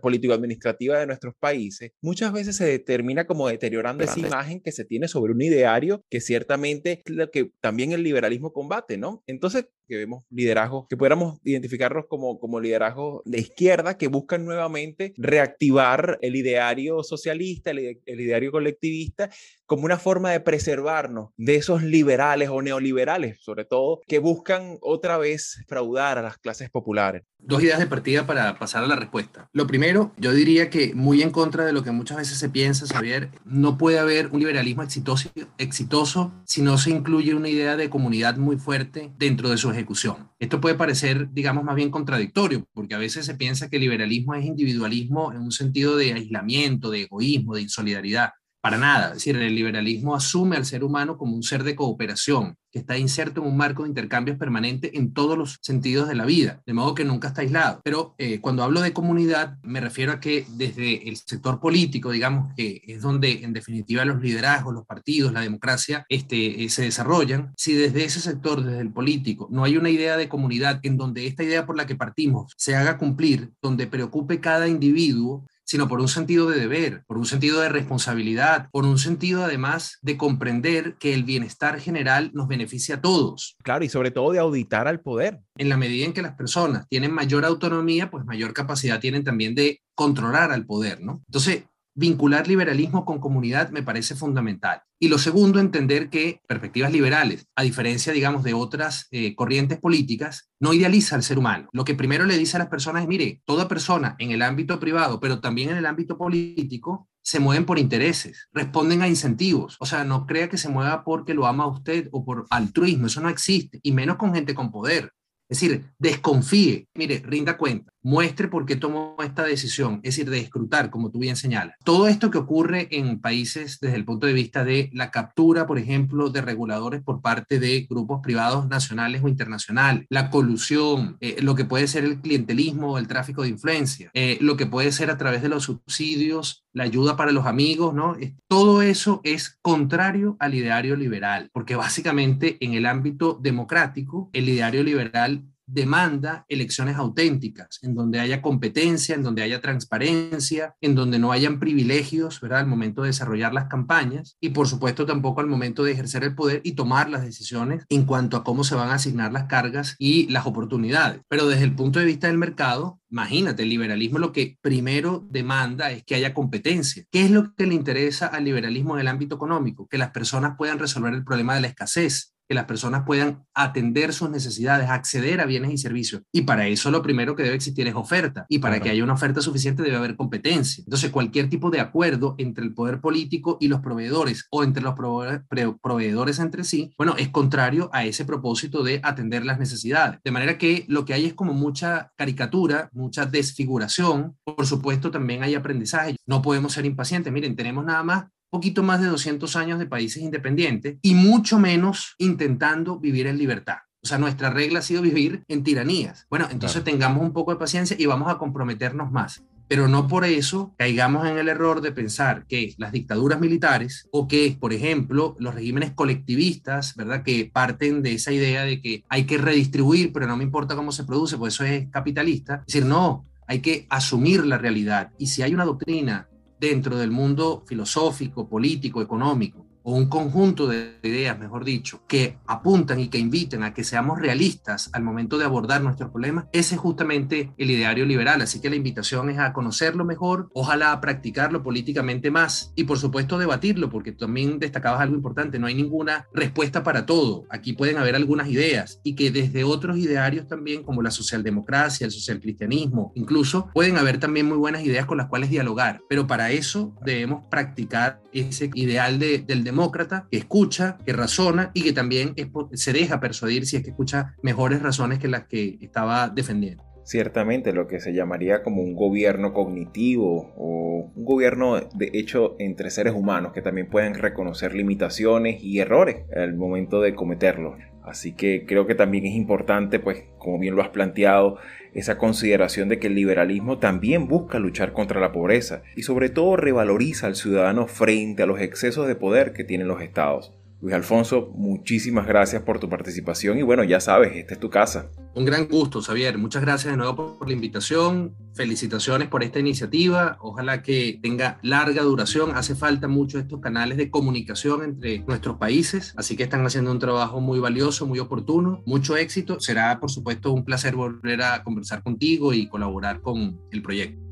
político-administrativa 0.00 0.98
de 0.98 1.06
nuestros 1.06 1.34
países, 1.38 1.92
muchas 2.00 2.32
veces 2.32 2.56
se 2.56 2.64
determina 2.64 3.26
como 3.26 3.46
deteriorando 3.46 4.04
esa 4.04 4.18
imagen 4.18 4.60
que 4.60 4.72
se 4.72 4.86
tiene 4.86 5.06
sobre 5.06 5.34
un 5.34 5.42
ideario 5.42 6.02
que 6.10 6.20
ciertamente 6.20 7.02
es 7.04 7.14
lo 7.14 7.30
que 7.30 7.52
también 7.60 7.92
el 7.92 8.02
liberalismo 8.02 8.54
combate, 8.54 8.96
¿no? 8.96 9.22
Entonces, 9.26 9.66
que 9.86 9.96
vemos 9.96 10.24
liderazgos 10.30 10.86
que 10.88 10.96
pudiéramos 10.96 11.38
identificarlos 11.44 12.06
como, 12.08 12.38
como 12.38 12.60
liderazgos 12.60 13.22
de 13.24 13.38
izquierda 13.38 13.96
que 13.96 14.08
buscan 14.08 14.44
nuevamente 14.44 15.12
reactivar 15.16 16.18
el 16.22 16.36
ideario 16.36 17.02
socialista, 17.02 17.70
el, 17.70 18.00
el 18.04 18.20
ideario 18.20 18.52
colectivista, 18.52 19.30
como 19.66 19.84
una 19.84 19.98
forma 19.98 20.30
de 20.30 20.40
preservarnos 20.40 21.30
de 21.36 21.56
esos 21.56 21.82
liberales 21.82 22.48
o 22.48 22.62
neoliberales, 22.62 23.40
sobre 23.40 23.64
todo, 23.64 24.00
que 24.06 24.20
buscan 24.20 24.78
otra 24.80 25.18
vez 25.18 25.62
fraudar 25.66 26.18
a 26.18 26.22
las 26.22 26.38
clases 26.38 26.70
populares. 26.70 27.22
Dos 27.38 27.62
ideas 27.62 27.78
de 27.78 27.86
partida 27.86 28.26
para 28.26 28.58
pasar 28.58 28.82
a 28.84 28.86
la 28.86 28.96
respuesta. 28.96 29.48
Lo 29.52 29.66
primero, 29.66 30.12
yo 30.16 30.32
diría 30.32 30.70
que 30.70 30.94
muy 30.94 31.22
en 31.22 31.30
contra 31.30 31.64
de 31.64 31.72
lo 31.72 31.82
que 31.82 31.90
muchas 31.90 32.16
veces 32.16 32.38
se 32.38 32.48
piensa, 32.48 32.86
Xavier, 32.86 33.30
no 33.44 33.76
puede 33.76 33.98
haber 33.98 34.28
un 34.28 34.38
liberalismo 34.38 34.82
exitoso, 34.82 35.30
exitoso 35.58 36.32
si 36.44 36.62
no 36.62 36.78
se 36.78 36.90
incluye 36.90 37.34
una 37.34 37.48
idea 37.48 37.76
de 37.76 37.90
comunidad 37.90 38.36
muy 38.36 38.56
fuerte 38.56 39.12
dentro 39.18 39.48
de 39.50 39.58
su 39.58 39.70
ejecución. 39.76 40.30
Esto 40.38 40.60
puede 40.60 40.74
parecer, 40.74 41.32
digamos, 41.32 41.64
más 41.64 41.76
bien 41.76 41.90
contradictorio, 41.90 42.66
porque 42.72 42.94
a 42.94 42.98
veces 42.98 43.26
se 43.26 43.34
piensa 43.34 43.68
que 43.68 43.76
el 43.76 43.82
liberalismo 43.82 44.34
es 44.34 44.44
individualismo 44.44 45.32
en 45.32 45.38
un 45.38 45.52
sentido 45.52 45.96
de 45.96 46.12
aislamiento, 46.12 46.90
de 46.90 47.02
egoísmo, 47.02 47.54
de 47.54 47.62
insolidaridad. 47.62 48.30
Para 48.66 48.78
nada. 48.78 49.06
Es 49.10 49.14
decir, 49.18 49.36
el 49.36 49.54
liberalismo 49.54 50.16
asume 50.16 50.56
al 50.56 50.66
ser 50.66 50.82
humano 50.82 51.16
como 51.16 51.36
un 51.36 51.44
ser 51.44 51.62
de 51.62 51.76
cooperación, 51.76 52.56
que 52.72 52.80
está 52.80 52.98
inserto 52.98 53.40
en 53.40 53.46
un 53.46 53.56
marco 53.56 53.84
de 53.84 53.90
intercambios 53.90 54.38
permanente 54.38 54.98
en 54.98 55.14
todos 55.14 55.38
los 55.38 55.58
sentidos 55.62 56.08
de 56.08 56.16
la 56.16 56.24
vida, 56.24 56.62
de 56.66 56.72
modo 56.72 56.92
que 56.92 57.04
nunca 57.04 57.28
está 57.28 57.42
aislado. 57.42 57.80
Pero 57.84 58.16
eh, 58.18 58.40
cuando 58.40 58.64
hablo 58.64 58.80
de 58.80 58.92
comunidad, 58.92 59.56
me 59.62 59.80
refiero 59.80 60.10
a 60.10 60.18
que 60.18 60.46
desde 60.48 61.08
el 61.08 61.16
sector 61.16 61.60
político, 61.60 62.10
digamos, 62.10 62.54
que 62.56 62.82
es 62.88 63.02
donde 63.02 63.44
en 63.44 63.52
definitiva 63.52 64.04
los 64.04 64.20
liderazgos, 64.20 64.74
los 64.74 64.84
partidos, 64.84 65.32
la 65.32 65.42
democracia 65.42 66.04
este, 66.08 66.64
eh, 66.64 66.68
se 66.68 66.82
desarrollan, 66.82 67.52
si 67.56 67.72
desde 67.72 68.04
ese 68.04 68.18
sector, 68.18 68.64
desde 68.64 68.80
el 68.80 68.92
político, 68.92 69.46
no 69.48 69.62
hay 69.62 69.76
una 69.76 69.90
idea 69.90 70.16
de 70.16 70.28
comunidad 70.28 70.80
en 70.82 70.96
donde 70.96 71.28
esta 71.28 71.44
idea 71.44 71.66
por 71.66 71.76
la 71.76 71.86
que 71.86 71.94
partimos 71.94 72.52
se 72.56 72.74
haga 72.74 72.98
cumplir, 72.98 73.52
donde 73.62 73.86
preocupe 73.86 74.40
cada 74.40 74.66
individuo, 74.66 75.46
sino 75.66 75.88
por 75.88 76.00
un 76.00 76.08
sentido 76.08 76.48
de 76.48 76.60
deber, 76.60 77.02
por 77.06 77.18
un 77.18 77.26
sentido 77.26 77.60
de 77.60 77.68
responsabilidad, 77.68 78.68
por 78.70 78.86
un 78.86 78.98
sentido 78.98 79.44
además 79.44 79.98
de 80.00 80.16
comprender 80.16 80.94
que 80.98 81.12
el 81.12 81.24
bienestar 81.24 81.80
general 81.80 82.30
nos 82.32 82.48
beneficia 82.48 82.96
a 82.96 83.00
todos. 83.00 83.56
Claro, 83.62 83.84
y 83.84 83.88
sobre 83.88 84.10
todo 84.10 84.32
de 84.32 84.38
auditar 84.38 84.88
al 84.88 85.00
poder. 85.00 85.40
En 85.58 85.68
la 85.68 85.76
medida 85.76 86.06
en 86.06 86.12
que 86.12 86.22
las 86.22 86.34
personas 86.34 86.86
tienen 86.88 87.12
mayor 87.12 87.44
autonomía, 87.44 88.10
pues 88.10 88.24
mayor 88.24 88.52
capacidad 88.52 89.00
tienen 89.00 89.24
también 89.24 89.54
de 89.54 89.82
controlar 89.94 90.52
al 90.52 90.66
poder, 90.66 91.00
¿no? 91.00 91.22
Entonces, 91.26 91.64
vincular 91.96 92.46
liberalismo 92.46 93.04
con 93.04 93.18
comunidad 93.18 93.70
me 93.70 93.82
parece 93.82 94.14
fundamental. 94.14 94.82
Y 94.98 95.08
lo 95.08 95.18
segundo, 95.18 95.58
entender 95.58 96.08
que 96.08 96.40
perspectivas 96.46 96.92
liberales, 96.92 97.48
a 97.56 97.62
diferencia, 97.62 98.12
digamos, 98.12 98.44
de 98.44 98.54
otras 98.54 99.08
eh, 99.10 99.34
corrientes 99.34 99.78
políticas, 99.78 100.50
no 100.60 100.72
idealiza 100.72 101.16
al 101.16 101.22
ser 101.22 101.38
humano. 101.38 101.68
Lo 101.72 101.84
que 101.84 101.94
primero 101.94 102.24
le 102.24 102.38
dice 102.38 102.56
a 102.56 102.60
las 102.60 102.68
personas 102.68 103.02
es, 103.02 103.08
mire, 103.08 103.42
toda 103.44 103.68
persona 103.68 104.14
en 104.18 104.30
el 104.30 104.42
ámbito 104.42 104.78
privado, 104.78 105.20
pero 105.20 105.40
también 105.40 105.70
en 105.70 105.78
el 105.78 105.86
ámbito 105.86 106.16
político, 106.16 107.08
se 107.26 107.40
mueven 107.40 107.66
por 107.66 107.80
intereses, 107.80 108.48
responden 108.52 109.02
a 109.02 109.08
incentivos. 109.08 109.76
O 109.80 109.86
sea, 109.86 110.04
no 110.04 110.26
crea 110.26 110.48
que 110.48 110.58
se 110.58 110.68
mueva 110.68 111.02
porque 111.02 111.34
lo 111.34 111.46
ama 111.46 111.66
usted 111.66 112.08
o 112.12 112.24
por 112.24 112.46
altruismo, 112.50 113.08
eso 113.08 113.20
no 113.20 113.28
existe, 113.28 113.80
y 113.82 113.90
menos 113.90 114.16
con 114.16 114.32
gente 114.32 114.54
con 114.54 114.70
poder. 114.70 115.12
Es 115.48 115.60
decir, 115.60 115.84
desconfíe, 115.98 116.88
mire, 116.94 117.22
rinda 117.24 117.56
cuenta, 117.56 117.92
muestre 118.02 118.46
por 118.46 118.66
qué 118.66 118.76
tomó 118.76 119.16
esta 119.22 119.42
decisión, 119.42 119.96
es 119.96 120.14
decir, 120.14 120.30
de 120.30 120.38
escrutar, 120.38 120.90
como 120.90 121.10
tú 121.10 121.18
bien 121.18 121.34
señalas. 121.34 121.74
Todo 121.84 122.06
esto 122.06 122.30
que 122.30 122.38
ocurre 122.38 122.86
en 122.92 123.20
países 123.20 123.78
desde 123.80 123.96
el 123.96 124.04
punto 124.04 124.28
de 124.28 124.32
vista 124.32 124.64
de 124.64 124.90
la 124.92 125.10
captura, 125.10 125.66
por 125.66 125.78
ejemplo, 125.78 126.30
de 126.30 126.40
reguladores 126.40 127.02
por 127.02 127.20
parte 127.20 127.58
de 127.58 127.86
grupos 127.88 128.20
privados 128.22 128.68
nacionales 128.68 129.22
o 129.24 129.28
internacionales, 129.28 130.06
la 130.08 130.30
colusión, 130.30 131.16
eh, 131.20 131.38
lo 131.40 131.56
que 131.56 131.64
puede 131.64 131.88
ser 131.88 132.04
el 132.04 132.20
clientelismo, 132.20 132.98
el 132.98 133.08
tráfico 133.08 133.42
de 133.42 133.48
influencia, 133.48 134.10
eh, 134.14 134.38
lo 134.40 134.56
que 134.56 134.66
puede 134.66 134.92
ser 134.92 135.10
a 135.10 135.18
través 135.18 135.42
de 135.42 135.48
los 135.48 135.64
subsidios, 135.64 136.64
la 136.72 136.84
ayuda 136.84 137.16
para 137.16 137.32
los 137.32 137.46
amigos, 137.46 137.94
¿no? 137.94 138.16
Todo 138.48 138.82
eso 138.82 139.20
es 139.24 139.58
contrario 139.62 140.36
al 140.38 140.54
ideario 140.54 140.94
liberal, 140.94 141.48
porque 141.52 141.74
básicamente 141.74 142.56
en 142.60 142.74
el 142.74 142.86
ámbito 142.86 143.38
democrático, 143.42 144.28
el 144.32 144.48
ideario 144.48 144.84
liberal 144.84 145.42
demanda 145.66 146.44
elecciones 146.48 146.96
auténticas, 146.96 147.78
en 147.82 147.94
donde 147.94 148.20
haya 148.20 148.42
competencia, 148.42 149.14
en 149.14 149.22
donde 149.22 149.42
haya 149.42 149.60
transparencia, 149.60 150.74
en 150.80 150.94
donde 150.94 151.18
no 151.18 151.32
hayan 151.32 151.60
privilegios, 151.60 152.40
¿verdad? 152.40 152.60
Al 152.60 152.66
momento 152.66 153.02
de 153.02 153.08
desarrollar 153.08 153.52
las 153.52 153.66
campañas 153.66 154.36
y 154.40 154.50
por 154.50 154.68
supuesto 154.68 155.06
tampoco 155.06 155.40
al 155.40 155.46
momento 155.46 155.84
de 155.84 155.92
ejercer 155.92 156.24
el 156.24 156.34
poder 156.34 156.60
y 156.64 156.72
tomar 156.72 157.10
las 157.10 157.22
decisiones 157.22 157.84
en 157.88 158.04
cuanto 158.04 158.36
a 158.36 158.44
cómo 158.44 158.64
se 158.64 158.74
van 158.74 158.90
a 158.90 158.94
asignar 158.94 159.32
las 159.32 159.44
cargas 159.44 159.96
y 159.98 160.28
las 160.28 160.46
oportunidades. 160.46 161.20
Pero 161.28 161.48
desde 161.48 161.64
el 161.64 161.74
punto 161.74 161.98
de 161.98 162.06
vista 162.06 162.28
del 162.28 162.38
mercado, 162.38 163.00
imagínate, 163.10 163.62
el 163.62 163.68
liberalismo 163.68 164.18
lo 164.18 164.32
que 164.32 164.58
primero 164.60 165.26
demanda 165.30 165.90
es 165.90 166.04
que 166.04 166.14
haya 166.14 166.34
competencia. 166.34 167.04
¿Qué 167.10 167.24
es 167.24 167.30
lo 167.30 167.54
que 167.54 167.66
le 167.66 167.74
interesa 167.74 168.26
al 168.26 168.44
liberalismo 168.44 168.94
en 168.94 169.00
el 169.00 169.08
ámbito 169.08 169.36
económico? 169.36 169.86
Que 169.88 169.98
las 169.98 170.10
personas 170.10 170.54
puedan 170.56 170.78
resolver 170.78 171.14
el 171.14 171.24
problema 171.24 171.54
de 171.54 171.60
la 171.62 171.68
escasez, 171.68 172.35
que 172.48 172.54
las 172.54 172.64
personas 172.64 173.04
puedan 173.04 173.44
atender 173.54 174.12
sus 174.12 174.30
necesidades, 174.30 174.88
acceder 174.88 175.40
a 175.40 175.46
bienes 175.46 175.72
y 175.72 175.78
servicios. 175.78 176.22
Y 176.32 176.42
para 176.42 176.66
eso 176.68 176.90
lo 176.90 177.02
primero 177.02 177.36
que 177.36 177.42
debe 177.42 177.56
existir 177.56 177.86
es 177.86 177.94
oferta. 177.94 178.46
Y 178.48 178.58
para 178.58 178.80
que 178.80 178.90
haya 178.90 179.04
una 179.04 179.14
oferta 179.14 179.40
suficiente 179.40 179.82
debe 179.82 179.96
haber 179.96 180.16
competencia. 180.16 180.84
Entonces, 180.86 181.10
cualquier 181.10 181.48
tipo 181.48 181.70
de 181.70 181.80
acuerdo 181.80 182.34
entre 182.38 182.64
el 182.64 182.74
poder 182.74 183.00
político 183.00 183.58
y 183.60 183.68
los 183.68 183.80
proveedores 183.80 184.46
o 184.50 184.62
entre 184.62 184.82
los 184.82 184.94
proveedores 184.94 186.38
entre 186.38 186.64
sí, 186.64 186.92
bueno, 186.96 187.14
es 187.18 187.28
contrario 187.28 187.90
a 187.92 188.04
ese 188.04 188.24
propósito 188.24 188.82
de 188.82 189.00
atender 189.02 189.44
las 189.44 189.58
necesidades. 189.58 190.20
De 190.24 190.30
manera 190.30 190.58
que 190.58 190.84
lo 190.88 191.04
que 191.04 191.14
hay 191.14 191.26
es 191.26 191.34
como 191.34 191.52
mucha 191.52 192.12
caricatura, 192.16 192.88
mucha 192.92 193.26
desfiguración. 193.26 194.36
Por 194.44 194.66
supuesto, 194.66 195.10
también 195.10 195.42
hay 195.42 195.54
aprendizaje. 195.54 196.16
No 196.26 196.42
podemos 196.42 196.72
ser 196.72 196.86
impacientes. 196.86 197.32
Miren, 197.32 197.56
tenemos 197.56 197.84
nada 197.84 198.02
más 198.02 198.24
poquito 198.50 198.82
más 198.82 199.00
de 199.00 199.08
200 199.08 199.56
años 199.56 199.78
de 199.78 199.86
países 199.86 200.22
independientes 200.22 200.96
y 201.02 201.14
mucho 201.14 201.58
menos 201.58 202.14
intentando 202.18 202.98
vivir 202.98 203.26
en 203.26 203.38
libertad. 203.38 203.78
O 204.02 204.08
sea, 204.08 204.18
nuestra 204.18 204.50
regla 204.50 204.78
ha 204.78 204.82
sido 204.82 205.02
vivir 205.02 205.42
en 205.48 205.64
tiranías. 205.64 206.26
Bueno, 206.30 206.46
entonces 206.50 206.84
tengamos 206.84 207.22
un 207.22 207.32
poco 207.32 207.50
de 207.50 207.58
paciencia 207.58 207.96
y 207.98 208.06
vamos 208.06 208.30
a 208.30 208.38
comprometernos 208.38 209.10
más. 209.10 209.42
Pero 209.68 209.88
no 209.88 210.06
por 210.06 210.24
eso 210.24 210.74
caigamos 210.78 211.26
en 211.26 211.38
el 211.38 211.48
error 211.48 211.80
de 211.80 211.90
pensar 211.90 212.46
que 212.46 212.72
las 212.78 212.92
dictaduras 212.92 213.40
militares 213.40 214.06
o 214.12 214.28
que, 214.28 214.56
por 214.60 214.72
ejemplo, 214.72 215.34
los 215.40 215.56
regímenes 215.56 215.90
colectivistas, 215.90 216.94
¿verdad? 216.94 217.24
Que 217.24 217.50
parten 217.52 218.00
de 218.00 218.14
esa 218.14 218.30
idea 218.30 218.62
de 218.62 218.80
que 218.80 219.02
hay 219.08 219.24
que 219.24 219.38
redistribuir, 219.38 220.12
pero 220.12 220.28
no 220.28 220.36
me 220.36 220.44
importa 220.44 220.76
cómo 220.76 220.92
se 220.92 221.02
produce, 221.02 221.36
pues 221.36 221.54
eso 221.54 221.64
es 221.64 221.88
capitalista. 221.90 222.62
Es 222.66 222.74
decir, 222.74 222.86
no, 222.86 223.26
hay 223.48 223.58
que 223.58 223.86
asumir 223.90 224.46
la 224.46 224.58
realidad. 224.58 225.10
Y 225.18 225.26
si 225.26 225.42
hay 225.42 225.52
una 225.52 225.64
doctrina 225.64 226.28
dentro 226.58 226.96
del 226.96 227.10
mundo 227.10 227.62
filosófico, 227.66 228.48
político, 228.48 229.02
económico, 229.02 229.65
o 229.88 229.92
un 229.92 230.08
conjunto 230.08 230.66
de 230.66 230.98
ideas, 231.04 231.38
mejor 231.38 231.64
dicho, 231.64 232.02
que 232.08 232.38
apuntan 232.48 232.98
y 232.98 233.06
que 233.06 233.18
inviten 233.18 233.62
a 233.62 233.72
que 233.72 233.84
seamos 233.84 234.18
realistas 234.18 234.90
al 234.92 235.04
momento 235.04 235.38
de 235.38 235.44
abordar 235.44 235.80
nuestros 235.80 236.10
problemas, 236.10 236.46
ese 236.52 236.74
es 236.74 236.80
justamente 236.80 237.52
el 237.56 237.70
ideario 237.70 238.04
liberal. 238.04 238.42
Así 238.42 238.60
que 238.60 238.68
la 238.68 238.74
invitación 238.74 239.30
es 239.30 239.38
a 239.38 239.52
conocerlo 239.52 240.04
mejor, 240.04 240.50
ojalá 240.54 240.90
a 240.90 241.00
practicarlo 241.00 241.62
políticamente 241.62 242.32
más 242.32 242.72
y 242.74 242.82
por 242.82 242.98
supuesto 242.98 243.38
debatirlo, 243.38 243.88
porque 243.88 244.10
también 244.10 244.58
destacabas 244.58 245.02
algo 245.02 245.14
importante, 245.14 245.60
no 245.60 245.68
hay 245.68 245.76
ninguna 245.76 246.26
respuesta 246.34 246.82
para 246.82 247.06
todo. 247.06 247.44
Aquí 247.48 247.72
pueden 247.72 247.96
haber 247.96 248.16
algunas 248.16 248.48
ideas 248.48 249.00
y 249.04 249.14
que 249.14 249.30
desde 249.30 249.62
otros 249.62 249.98
idearios 249.98 250.48
también, 250.48 250.82
como 250.82 251.00
la 251.00 251.12
socialdemocracia, 251.12 252.06
el 252.06 252.10
socialcristianismo, 252.10 253.12
incluso 253.14 253.70
pueden 253.72 253.98
haber 253.98 254.18
también 254.18 254.46
muy 254.46 254.58
buenas 254.58 254.82
ideas 254.82 255.06
con 255.06 255.18
las 255.18 255.28
cuales 255.28 255.48
dialogar, 255.48 256.00
pero 256.08 256.26
para 256.26 256.50
eso 256.50 256.92
debemos 257.04 257.44
practicar 257.48 258.20
ese 258.32 258.68
ideal 258.74 259.20
de, 259.20 259.38
del 259.38 259.62
democracia 259.62 259.75
demócrata 259.76 260.26
que 260.30 260.38
escucha, 260.38 260.96
que 261.04 261.12
razona 261.12 261.70
y 261.74 261.82
que 261.82 261.92
también 261.92 262.34
se 262.72 262.92
deja 262.94 263.20
persuadir 263.20 263.66
si 263.66 263.76
es 263.76 263.82
que 263.82 263.90
escucha 263.90 264.34
mejores 264.42 264.82
razones 264.82 265.18
que 265.18 265.28
las 265.28 265.44
que 265.44 265.76
estaba 265.82 266.30
defendiendo. 266.30 266.82
Ciertamente 267.04 267.72
lo 267.72 267.86
que 267.86 268.00
se 268.00 268.14
llamaría 268.14 268.62
como 268.62 268.82
un 268.82 268.96
gobierno 268.96 269.52
cognitivo 269.52 270.54
o 270.56 271.12
un 271.14 271.24
gobierno 271.24 271.76
de 271.76 272.10
hecho 272.14 272.56
entre 272.58 272.90
seres 272.90 273.12
humanos 273.14 273.52
que 273.52 273.62
también 273.62 273.88
pueden 273.88 274.14
reconocer 274.14 274.74
limitaciones 274.74 275.62
y 275.62 275.78
errores 275.78 276.24
al 276.34 276.56
momento 276.56 277.00
de 277.02 277.14
cometerlos. 277.14 277.76
Así 278.02 278.32
que 278.32 278.64
creo 278.66 278.86
que 278.86 278.94
también 278.94 279.26
es 279.26 279.34
importante, 279.34 279.98
pues, 279.98 280.24
como 280.38 280.58
bien 280.58 280.76
lo 280.76 280.82
has 280.82 280.90
planteado, 280.90 281.58
esa 281.96 282.18
consideración 282.18 282.88
de 282.88 282.98
que 282.98 283.06
el 283.06 283.14
liberalismo 283.14 283.78
también 283.78 284.28
busca 284.28 284.58
luchar 284.58 284.92
contra 284.92 285.20
la 285.20 285.32
pobreza 285.32 285.82
y 285.96 286.02
sobre 286.02 286.28
todo 286.28 286.56
revaloriza 286.56 287.26
al 287.26 287.36
ciudadano 287.36 287.86
frente 287.86 288.42
a 288.42 288.46
los 288.46 288.60
excesos 288.60 289.08
de 289.08 289.16
poder 289.16 289.54
que 289.54 289.64
tienen 289.64 289.88
los 289.88 290.02
estados. 290.02 290.55
Luis 290.80 290.94
Alfonso, 290.94 291.52
muchísimas 291.54 292.26
gracias 292.26 292.62
por 292.62 292.78
tu 292.78 292.88
participación 292.88 293.58
y 293.58 293.62
bueno, 293.62 293.82
ya 293.82 293.98
sabes, 293.98 294.36
esta 294.36 294.54
es 294.54 294.60
tu 294.60 294.68
casa. 294.68 295.10
Un 295.34 295.44
gran 295.44 295.68
gusto, 295.68 296.00
Xavier. 296.00 296.38
Muchas 296.38 296.62
gracias 296.62 296.92
de 296.92 296.96
nuevo 296.96 297.38
por 297.38 297.46
la 297.46 297.52
invitación. 297.52 298.34
Felicitaciones 298.54 299.28
por 299.28 299.42
esta 299.42 299.58
iniciativa. 299.58 300.38
Ojalá 300.40 300.82
que 300.82 301.18
tenga 301.22 301.58
larga 301.62 302.02
duración. 302.02 302.52
Hace 302.54 302.74
falta 302.74 303.06
mucho 303.06 303.38
estos 303.38 303.60
canales 303.60 303.98
de 303.98 304.10
comunicación 304.10 304.82
entre 304.82 305.18
nuestros 305.20 305.58
países, 305.58 306.14
así 306.16 306.36
que 306.36 306.44
están 306.44 306.64
haciendo 306.64 306.90
un 306.90 306.98
trabajo 306.98 307.40
muy 307.40 307.58
valioso, 307.58 308.06
muy 308.06 308.18
oportuno. 308.18 308.82
Mucho 308.86 309.16
éxito. 309.16 309.60
Será, 309.60 310.00
por 310.00 310.10
supuesto, 310.10 310.52
un 310.52 310.64
placer 310.64 310.96
volver 310.96 311.42
a 311.42 311.62
conversar 311.62 312.02
contigo 312.02 312.54
y 312.54 312.68
colaborar 312.68 313.20
con 313.20 313.60
el 313.70 313.82
proyecto. 313.82 314.25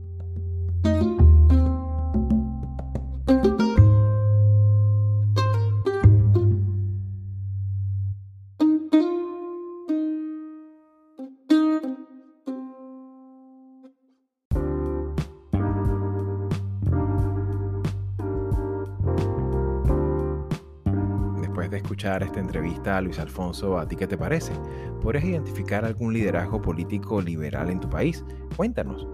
Esta 22.22 22.40
entrevista 22.40 22.96
a 22.96 23.00
Luis 23.00 23.18
Alfonso, 23.18 23.78
¿a 23.78 23.88
ti 23.88 23.96
qué 23.96 24.06
te 24.06 24.16
parece? 24.16 24.52
¿Podrías 25.02 25.24
identificar 25.24 25.84
algún 25.84 26.12
liderazgo 26.12 26.62
político 26.62 27.20
liberal 27.20 27.70
en 27.70 27.80
tu 27.80 27.88
país? 27.88 28.24
Cuéntanos. 28.56 29.06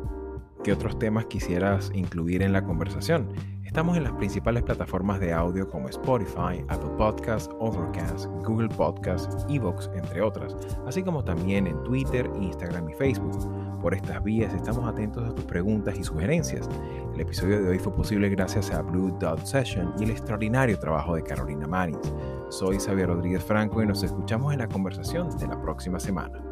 ¿Qué 0.62 0.72
otros 0.72 0.98
temas 0.98 1.26
quisieras 1.26 1.90
incluir 1.94 2.42
en 2.42 2.52
la 2.52 2.64
conversación? 2.64 3.28
Estamos 3.70 3.96
en 3.96 4.02
las 4.02 4.12
principales 4.14 4.64
plataformas 4.64 5.20
de 5.20 5.32
audio 5.32 5.70
como 5.70 5.88
Spotify, 5.88 6.64
Apple 6.66 6.90
Podcasts, 6.98 7.54
Overcast, 7.60 8.26
Google 8.44 8.68
Podcasts, 8.68 9.46
Evox, 9.48 9.88
entre 9.94 10.22
otras, 10.22 10.56
así 10.88 11.04
como 11.04 11.22
también 11.22 11.68
en 11.68 11.80
Twitter, 11.84 12.28
Instagram 12.34 12.90
y 12.90 12.94
Facebook. 12.94 13.80
Por 13.80 13.94
estas 13.94 14.24
vías 14.24 14.52
estamos 14.54 14.84
atentos 14.88 15.24
a 15.24 15.32
tus 15.32 15.44
preguntas 15.44 15.96
y 15.96 16.02
sugerencias. 16.02 16.68
El 17.14 17.20
episodio 17.20 17.62
de 17.62 17.68
hoy 17.68 17.78
fue 17.78 17.94
posible 17.94 18.28
gracias 18.28 18.72
a 18.72 18.82
Blue 18.82 19.16
Dot 19.20 19.46
Session 19.46 19.94
y 20.00 20.02
el 20.02 20.10
extraordinario 20.10 20.76
trabajo 20.76 21.14
de 21.14 21.22
Carolina 21.22 21.68
Marins. 21.68 22.12
Soy 22.48 22.80
Xavier 22.80 23.06
Rodríguez 23.06 23.44
Franco 23.44 23.84
y 23.84 23.86
nos 23.86 24.02
escuchamos 24.02 24.52
en 24.52 24.58
la 24.58 24.66
conversación 24.66 25.30
de 25.38 25.46
la 25.46 25.62
próxima 25.62 26.00
semana. 26.00 26.42